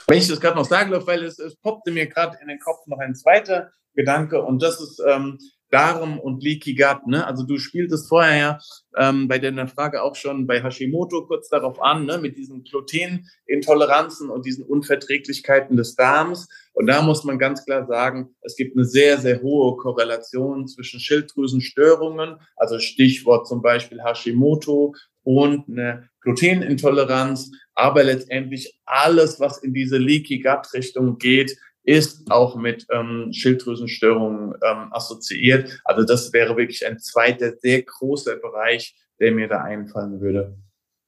[0.07, 2.59] Wenn ich das gerade noch sagen darf, weil es, es poppte mir gerade in den
[2.59, 5.39] Kopf noch ein zweiter Gedanke und das ist ähm,
[5.75, 7.09] Darm und Leaky Gut.
[7.09, 7.27] Ne?
[7.27, 8.59] Also du spieltest vorher ja
[8.97, 12.19] ähm, bei deiner Frage auch schon bei Hashimoto kurz darauf an, ne?
[12.19, 16.49] mit diesen Glutenintoleranzen und diesen Unverträglichkeiten des Darms.
[16.75, 21.01] Und da muss man ganz klar sagen, es gibt eine sehr, sehr hohe Korrelation zwischen
[21.01, 24.95] Schilddrüsenstörungen, also Stichwort zum Beispiel Hashimoto
[25.25, 32.57] und eine Glutenintoleranz, aber letztendlich alles, was in diese Leaky Gut Richtung geht, ist auch
[32.57, 35.81] mit ähm, Schilddrüsenstörungen ähm, assoziiert.
[35.85, 40.57] Also das wäre wirklich ein zweiter sehr großer Bereich, der mir da einfallen würde.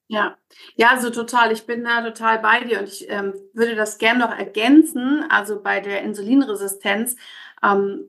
[0.09, 0.37] Ja,
[0.77, 1.51] ja, also total.
[1.51, 5.25] Ich bin da total bei dir und ich ähm, würde das gerne noch ergänzen.
[5.31, 7.17] Also bei der Insulinresistenz,
[7.65, 8.05] ähm,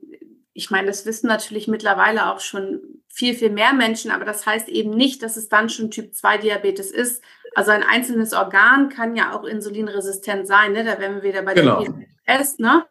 [0.52, 4.68] ich meine, das wissen natürlich mittlerweile auch schon viel, viel mehr Menschen, aber das heißt
[4.68, 7.22] eben nicht, dass es dann schon Typ 2 Diabetes ist.
[7.54, 10.84] Also ein einzelnes Organ kann ja auch insulinresistent sein, ne?
[10.84, 11.82] Da wären wir wieder bei genau.
[11.82, 11.94] der
[12.28, 12.86] PCS, ne?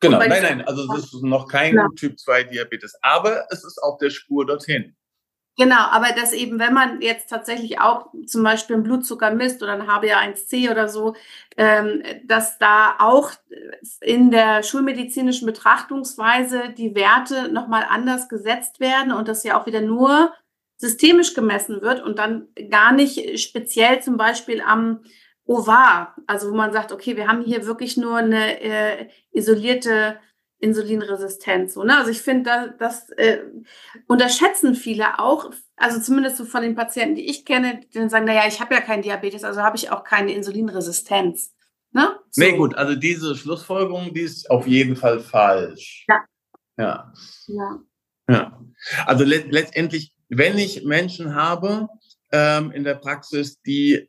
[0.00, 1.86] Genau, nein, nein, also es ist noch kein ja.
[1.96, 4.96] Typ 2 Diabetes, aber es ist auf der Spur dorthin.
[5.58, 9.74] Genau, aber dass eben, wenn man jetzt tatsächlich auch zum Beispiel einen Blutzucker misst oder
[9.74, 11.14] ein HbA1c oder so,
[11.58, 13.32] ähm, dass da auch
[14.00, 19.82] in der schulmedizinischen Betrachtungsweise die Werte nochmal anders gesetzt werden und das ja auch wieder
[19.82, 20.32] nur
[20.78, 25.04] systemisch gemessen wird und dann gar nicht speziell zum Beispiel am
[25.44, 30.18] Ovar, also wo man sagt, okay, wir haben hier wirklich nur eine äh, isolierte
[30.58, 31.74] Insulinresistenz.
[31.74, 31.98] So, ne?
[31.98, 33.40] Also ich finde, da, das äh,
[34.06, 38.26] unterschätzen viele auch, also zumindest so von den Patienten, die ich kenne, die dann sagen,
[38.26, 41.52] naja, ich habe ja keinen Diabetes, also habe ich auch keine Insulinresistenz.
[41.90, 42.16] Ne?
[42.30, 42.40] So.
[42.40, 46.06] Nee, gut, also diese Schlussfolgerung, die ist auf jeden Fall falsch.
[46.08, 46.24] Ja.
[46.78, 47.12] Ja.
[47.48, 47.80] Ja.
[48.28, 48.60] ja.
[49.06, 51.88] Also let letztendlich, wenn ich Menschen habe
[52.30, 54.08] ähm, in der Praxis, die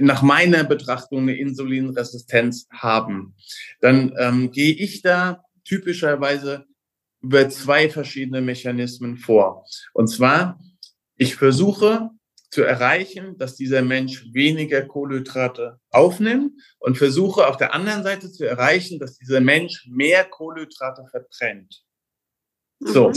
[0.00, 3.34] nach meiner Betrachtung eine Insulinresistenz haben,
[3.80, 6.66] dann ähm, gehe ich da typischerweise
[7.22, 9.66] über zwei verschiedene Mechanismen vor.
[9.92, 10.58] Und zwar,
[11.16, 12.10] ich versuche
[12.50, 18.44] zu erreichen, dass dieser Mensch weniger Kohlenhydrate aufnimmt und versuche auf der anderen Seite zu
[18.44, 21.84] erreichen, dass dieser Mensch mehr Kohlenhydrate verbrennt.
[22.80, 23.14] So, mhm.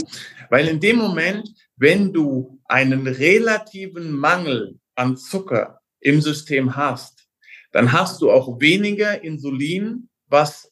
[0.50, 7.26] weil in dem Moment, wenn du einen relativen Mangel an Zucker im System hast,
[7.72, 10.70] dann hast du auch weniger Insulin, was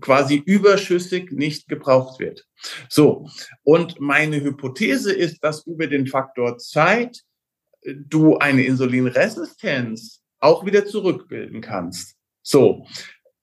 [0.00, 2.46] quasi überschüssig nicht gebraucht wird.
[2.88, 3.28] So,
[3.62, 7.20] und meine Hypothese ist, dass über den Faktor Zeit
[7.82, 12.16] äh, du eine Insulinresistenz auch wieder zurückbilden kannst.
[12.42, 12.86] So,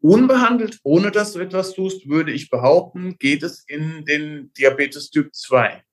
[0.01, 5.36] unbehandelt, ohne dass du etwas tust, würde ich behaupten, geht es in den Diabetes Typ
[5.36, 5.84] 2.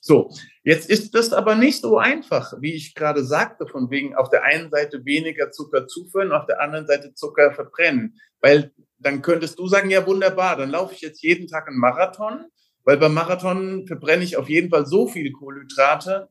[0.00, 0.30] So,
[0.62, 4.44] jetzt ist das aber nicht so einfach, wie ich gerade sagte, von wegen auf der
[4.44, 8.18] einen Seite weniger Zucker zuführen, auf der anderen Seite Zucker verbrennen.
[8.40, 12.44] Weil dann könntest du sagen, ja wunderbar, dann laufe ich jetzt jeden Tag einen Marathon,
[12.84, 16.28] weil beim Marathon verbrenne ich auf jeden Fall so viele Kohlenhydrate,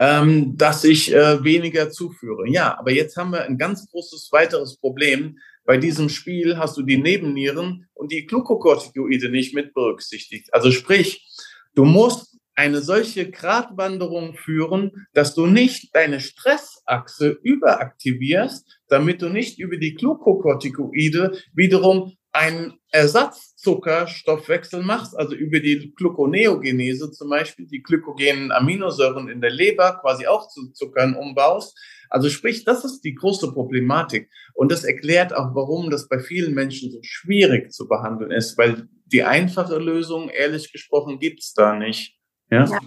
[0.00, 2.48] ähm, dass ich äh, weniger zuführe.
[2.48, 5.38] Ja, aber jetzt haben wir ein ganz großes weiteres Problem.
[5.64, 10.52] Bei diesem Spiel hast du die Nebennieren und die Glukokortikoide nicht mit berücksichtigt.
[10.52, 11.28] Also sprich,
[11.74, 19.58] du musst eine solche Gratwanderung führen, dass du nicht deine Stressachse überaktivierst, damit du nicht
[19.58, 28.52] über die Glukokortikoide wiederum einen Ersatzzuckerstoffwechsel machst, also über die Gluconeogenese zum Beispiel, die glykogenen
[28.52, 31.76] Aminosäuren in der Leber quasi auch zu Zuckern umbaust.
[32.08, 34.28] Also sprich, das ist die große Problematik.
[34.54, 38.88] Und das erklärt auch, warum das bei vielen Menschen so schwierig zu behandeln ist, weil
[39.12, 42.16] die einfache Lösung, ehrlich gesprochen, gibt's da nicht.
[42.50, 42.64] Ja.
[42.64, 42.78] ja.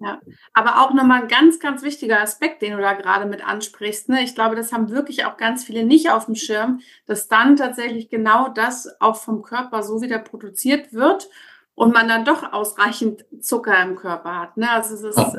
[0.00, 0.20] Ja,
[0.52, 4.08] aber auch nochmal ein ganz, ganz wichtiger Aspekt, den du da gerade mit ansprichst.
[4.08, 4.22] Ne?
[4.22, 8.08] Ich glaube, das haben wirklich auch ganz viele nicht auf dem Schirm, dass dann tatsächlich
[8.08, 11.28] genau das auch vom Körper so wieder produziert wird
[11.74, 14.56] und man dann doch ausreichend Zucker im Körper hat.
[14.56, 14.70] Ne?
[14.70, 15.32] Also es ist, oh.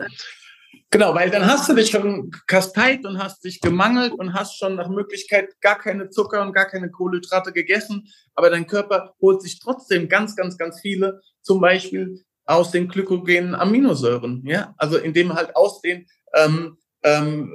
[0.92, 4.76] Genau, weil dann hast du dich schon kasteit und hast dich gemangelt und hast schon
[4.76, 9.60] nach Möglichkeit gar keine Zucker und gar keine Kohlenhydrate gegessen, aber dein Körper holt sich
[9.60, 15.56] trotzdem ganz, ganz, ganz viele, zum Beispiel aus den glykogenen Aminosäuren, ja, also indem halt
[15.56, 17.54] aus den ähm, ähm,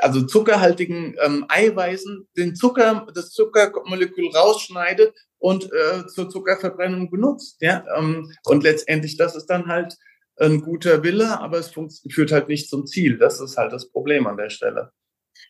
[0.00, 7.84] also zuckerhaltigen ähm, Eiweißen den Zucker, das Zuckermolekül rausschneidet und äh, zur Zuckerverbrennung benutzt, ja,
[7.96, 9.96] ähm, und letztendlich das ist dann halt
[10.38, 11.72] ein guter Wille, aber es
[12.10, 13.18] führt halt nicht zum Ziel.
[13.18, 14.92] Das ist halt das Problem an der Stelle.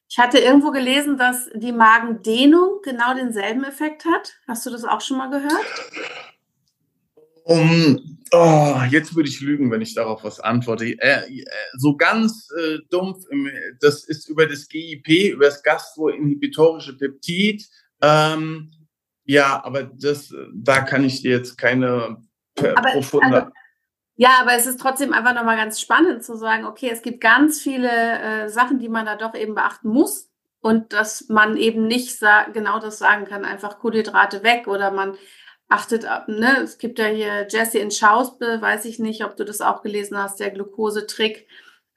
[0.08, 4.34] Ich hatte irgendwo gelesen, dass die Magendehnung genau denselben Effekt hat.
[4.48, 5.66] Hast du das auch schon mal gehört?
[7.44, 10.84] Um, oh, jetzt würde ich lügen, wenn ich darauf was antworte.
[10.84, 11.44] Äh, äh,
[11.78, 13.24] so ganz äh, dumpf,
[13.80, 17.66] das ist über das GIP, über das gastroinhibitorische Peptid.
[18.02, 18.70] Ähm,
[19.24, 22.18] ja, aber das, da kann ich dir jetzt keine
[22.56, 23.44] aber, profunde.
[23.44, 23.52] Also,
[24.20, 27.58] ja, aber es ist trotzdem einfach nochmal ganz spannend zu sagen, okay, es gibt ganz
[27.58, 32.20] viele äh, Sachen, die man da doch eben beachten muss und dass man eben nicht
[32.52, 35.16] genau das sagen kann, einfach Kohlenhydrate weg oder man
[35.70, 36.58] achtet ab, ne?
[36.62, 40.18] Es gibt ja hier Jesse in Schausbe, weiß ich nicht, ob du das auch gelesen
[40.18, 41.48] hast, der Glukosetrick,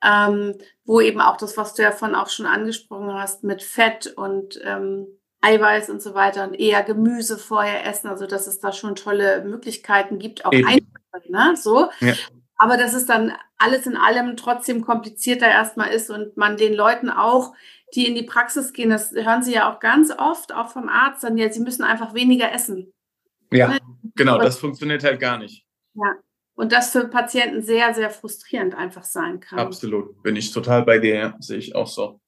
[0.01, 4.13] ähm, wo eben auch das, was du ja von auch schon angesprochen hast, mit Fett
[4.15, 5.07] und ähm,
[5.43, 9.43] Eiweiß und so weiter und eher Gemüse vorher essen, also dass es da schon tolle
[9.43, 11.55] Möglichkeiten gibt, auch einfach, ne?
[11.57, 11.89] so.
[11.99, 12.13] Ja.
[12.55, 17.09] Aber dass es dann alles in allem trotzdem komplizierter erstmal ist und man den Leuten
[17.09, 17.53] auch,
[17.93, 21.23] die in die Praxis gehen, das hören sie ja auch ganz oft, auch vom Arzt,
[21.23, 22.93] dann ja, sie müssen einfach weniger essen.
[23.51, 23.79] Ja, ne?
[24.15, 25.65] genau, das funktioniert halt gar nicht.
[25.93, 26.15] Ja,
[26.55, 29.59] und das für Patienten sehr, sehr frustrierend einfach sein kann.
[29.59, 32.21] Absolut, bin ich total bei dir, sehe ich auch so.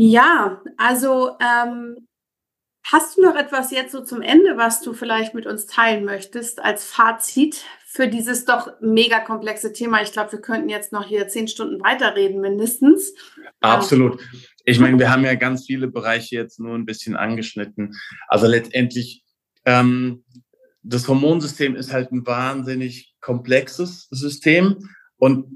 [0.00, 2.06] Ja, also ähm,
[2.84, 6.62] hast du noch etwas jetzt so zum Ende, was du vielleicht mit uns teilen möchtest
[6.62, 10.00] als Fazit für dieses doch mega komplexe Thema?
[10.00, 13.12] Ich glaube, wir könnten jetzt noch hier zehn Stunden weiterreden mindestens.
[13.58, 14.20] Absolut.
[14.64, 17.96] Ich meine, wir haben ja ganz viele Bereiche jetzt nur ein bisschen angeschnitten.
[18.28, 19.24] Also letztendlich
[19.64, 20.22] ähm,
[20.84, 24.76] das Hormonsystem ist halt ein wahnsinnig komplexes System
[25.16, 25.46] und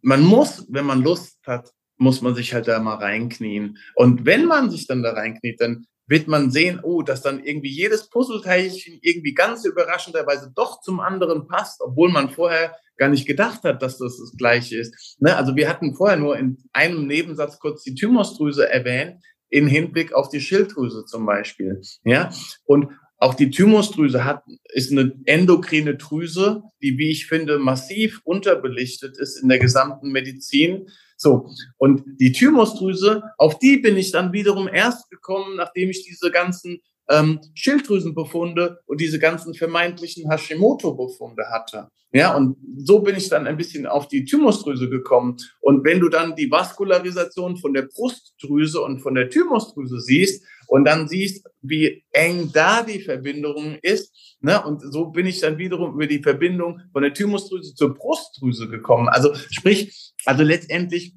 [0.00, 1.70] man muss, wenn man Lust hat,
[2.00, 3.78] muss man sich halt da mal reinknien.
[3.94, 7.68] Und wenn man sich dann da reinkniet, dann wird man sehen, oh, dass dann irgendwie
[7.68, 13.62] jedes Puzzleteilchen irgendwie ganz überraschenderweise doch zum anderen passt, obwohl man vorher gar nicht gedacht
[13.64, 15.16] hat, dass das das Gleiche ist.
[15.20, 15.36] Ne?
[15.36, 20.30] Also wir hatten vorher nur in einem Nebensatz kurz die Thymusdrüse erwähnt, in Hinblick auf
[20.30, 21.80] die Schilddrüse zum Beispiel.
[22.04, 22.30] Ja,
[22.64, 22.88] und
[23.18, 24.42] auch die Thymusdrüse hat,
[24.72, 30.88] ist eine endokrine Drüse, die, wie ich finde, massiv unterbelichtet ist in der gesamten Medizin.
[31.20, 31.50] So.
[31.76, 36.80] Und die Thymusdrüse, auf die bin ich dann wiederum erst gekommen, nachdem ich diese ganzen
[37.10, 41.88] ähm, Schilddrüsenbefunde und diese ganzen vermeintlichen Hashimoto-Befunde hatte.
[42.12, 45.36] Ja, und so bin ich dann ein bisschen auf die Thymusdrüse gekommen.
[45.60, 50.86] Und wenn du dann die Vaskularisation von der Brustdrüse und von der Thymusdrüse siehst und
[50.86, 55.94] dann siehst, wie eng da die Verbindung ist, ne, und so bin ich dann wiederum
[55.94, 59.08] über die Verbindung von der Thymusdrüse zur Brustdrüse gekommen.
[59.08, 61.14] Also sprich, also letztendlich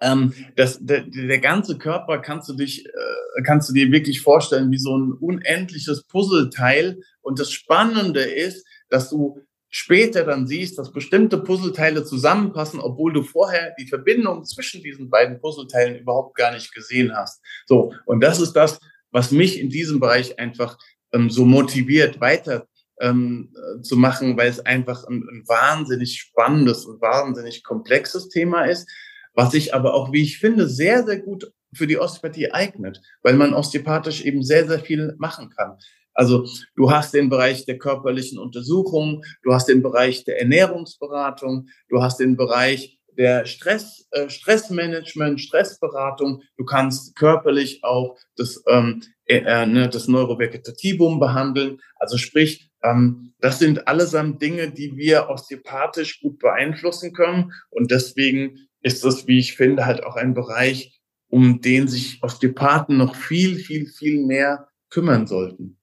[0.00, 4.70] ähm, das, der, der ganze Körper kannst du dich, äh, kannst du dir wirklich vorstellen
[4.70, 7.00] wie so ein unendliches Puzzleteil.
[7.20, 13.22] Und das Spannende ist, dass du später dann siehst, dass bestimmte Puzzleteile zusammenpassen, obwohl du
[13.22, 17.40] vorher die Verbindung zwischen diesen beiden Puzzleteilen überhaupt gar nicht gesehen hast.
[17.66, 17.94] So.
[18.04, 18.78] Und das ist das,
[19.10, 20.78] was mich in diesem Bereich einfach
[21.12, 22.68] ähm, so motiviert, weiter
[23.00, 28.88] ähm, zu machen, weil es einfach ein, ein wahnsinnig spannendes und wahnsinnig komplexes Thema ist
[29.34, 33.34] was sich aber auch, wie ich finde, sehr, sehr gut für die Osteopathie eignet, weil
[33.34, 35.78] man osteopathisch eben sehr, sehr viel machen kann.
[36.14, 42.02] Also du hast den Bereich der körperlichen Untersuchung, du hast den Bereich der Ernährungsberatung, du
[42.02, 46.42] hast den Bereich der Stress, äh, Stressmanagement, Stressberatung.
[46.56, 51.78] Du kannst körperlich auch das, ähm, äh, äh, ne, das Neurovegetativum behandeln.
[51.96, 57.52] Also sprich, das sind allesamt Dinge, die wir osteopathisch gut beeinflussen können.
[57.70, 62.98] Und deswegen ist das, wie ich finde, halt auch ein Bereich, um den sich Osteopathen
[62.98, 65.78] noch viel, viel, viel mehr kümmern sollten.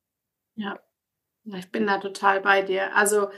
[0.55, 0.79] Ja,
[1.57, 2.95] ich bin da total bei dir.
[2.95, 3.29] Also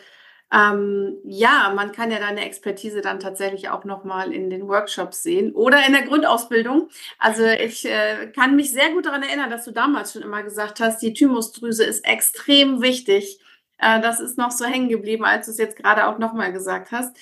[0.53, 5.53] ähm, ja, man kann ja deine Expertise dann tatsächlich auch nochmal in den Workshops sehen
[5.53, 6.89] oder in der Grundausbildung.
[7.17, 10.81] Also ich äh, kann mich sehr gut daran erinnern, dass du damals schon immer gesagt
[10.81, 13.39] hast, die Thymusdrüse ist extrem wichtig.
[13.81, 16.91] Äh, das ist noch so hängen geblieben, als du es jetzt gerade auch nochmal gesagt
[16.91, 17.17] hast.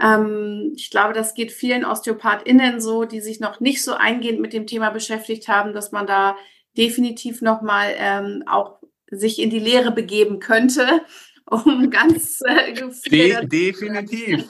[0.00, 4.52] Ähm, ich glaube, das geht vielen OsteopathInnen so, die sich noch nicht so eingehend mit
[4.52, 6.36] dem Thema beschäftigt haben, dass man da
[6.76, 8.78] definitiv nochmal ähm, auch
[9.10, 11.02] sich in die Lehre begeben könnte
[11.50, 12.74] um ganz äh,
[13.10, 14.44] De definitiv.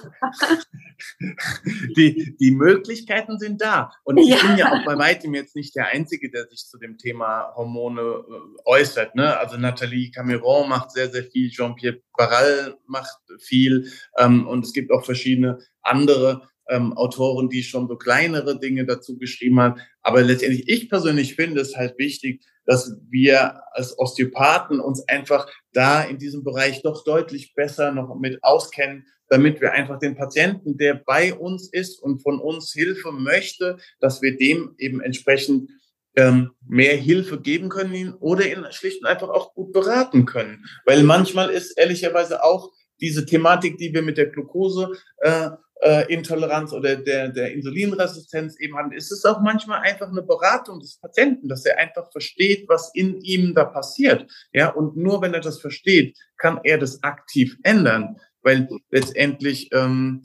[1.97, 3.91] die, die Möglichkeiten sind da.
[4.05, 4.37] Und ich ja.
[4.37, 8.01] bin ja auch bei weitem jetzt nicht der Einzige, der sich zu dem Thema Hormone
[8.01, 9.15] äh, äußert.
[9.15, 9.37] Ne?
[9.39, 14.93] Also Nathalie Cameron macht sehr, sehr viel, Jean-Pierre Barral macht viel ähm, und es gibt
[14.93, 19.81] auch verschiedene andere ähm, Autoren, die schon so kleinere Dinge dazu geschrieben haben.
[20.03, 26.03] Aber letztendlich, ich persönlich finde es halt wichtig, dass wir als Osteopathen uns einfach da
[26.03, 30.95] in diesem Bereich doch deutlich besser noch mit auskennen, damit wir einfach den Patienten, der
[30.95, 35.71] bei uns ist und von uns Hilfe möchte, dass wir dem eben entsprechend
[36.17, 40.65] ähm, mehr Hilfe geben können oder ihn schlicht und einfach auch gut beraten können.
[40.85, 45.51] Weil manchmal ist ehrlicherweise auch diese Thematik, die wir mit der Glucose äh,
[45.83, 50.81] äh, Intoleranz oder der, der Insulinresistenz eben haben, ist es auch manchmal einfach eine Beratung
[50.81, 54.31] des Patienten, dass er einfach versteht, was in ihm da passiert.
[54.53, 60.23] Ja, und nur wenn er das versteht, kann er das aktiv ändern, weil letztendlich ähm,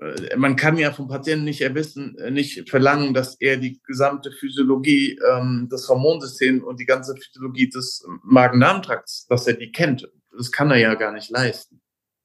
[0.00, 4.32] äh, man kann ja vom Patienten nicht erwissen, äh, nicht verlangen, dass er die gesamte
[4.32, 10.08] Physiologie ähm, des Hormonsystems und die ganze Physiologie des Magen-Darm-Trakts, dass er die kennt.
[10.36, 11.80] Das kann er ja gar nicht leisten.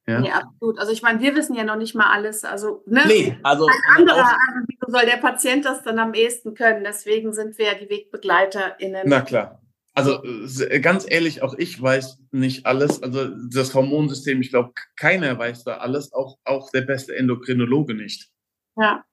[0.06, 0.20] Ja.
[0.20, 0.80] Nee, absolut.
[0.80, 2.44] Also ich meine, wir wissen ja noch nicht mal alles.
[2.44, 3.04] Also, ne?
[3.08, 3.68] Nee, also.
[3.68, 4.36] Ein anderer, also,
[4.68, 6.84] wie soll der Patient das dann am ehesten können?
[6.84, 9.04] Deswegen sind wir ja die WegbegleiterInnen.
[9.06, 9.62] Na klar.
[9.96, 10.24] Also
[10.82, 13.04] ganz ehrlich, auch ich weiß nicht alles.
[13.04, 18.32] Also das Hormonsystem, ich glaube, keiner weiß da alles, auch, auch der beste Endokrinologe nicht.
[18.76, 19.06] Ja,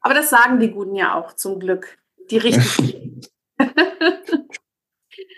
[0.00, 1.98] aber das sagen die Guten ja auch zum Glück.
[2.30, 3.20] Die richtigen.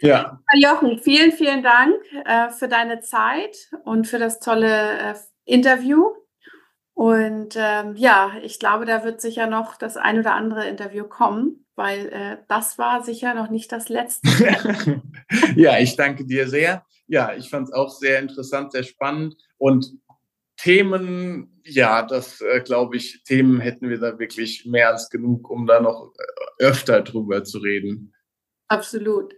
[0.00, 0.40] ja.
[0.54, 6.06] Jochen, vielen, vielen Dank äh, für deine Zeit und für das tolle äh, Interview.
[6.94, 11.64] Und ähm, ja, ich glaube, da wird sicher noch das ein oder andere Interview kommen,
[11.76, 14.28] weil äh, das war sicher noch nicht das letzte.
[15.56, 16.84] ja, ich danke dir sehr.
[17.06, 19.36] Ja, ich fand es auch sehr interessant, sehr spannend.
[19.58, 19.92] Und
[20.58, 25.66] Themen, ja, das äh, glaube ich, Themen hätten wir da wirklich mehr als genug, um
[25.66, 28.12] da noch äh, öfter drüber zu reden.
[28.66, 29.34] Absolut.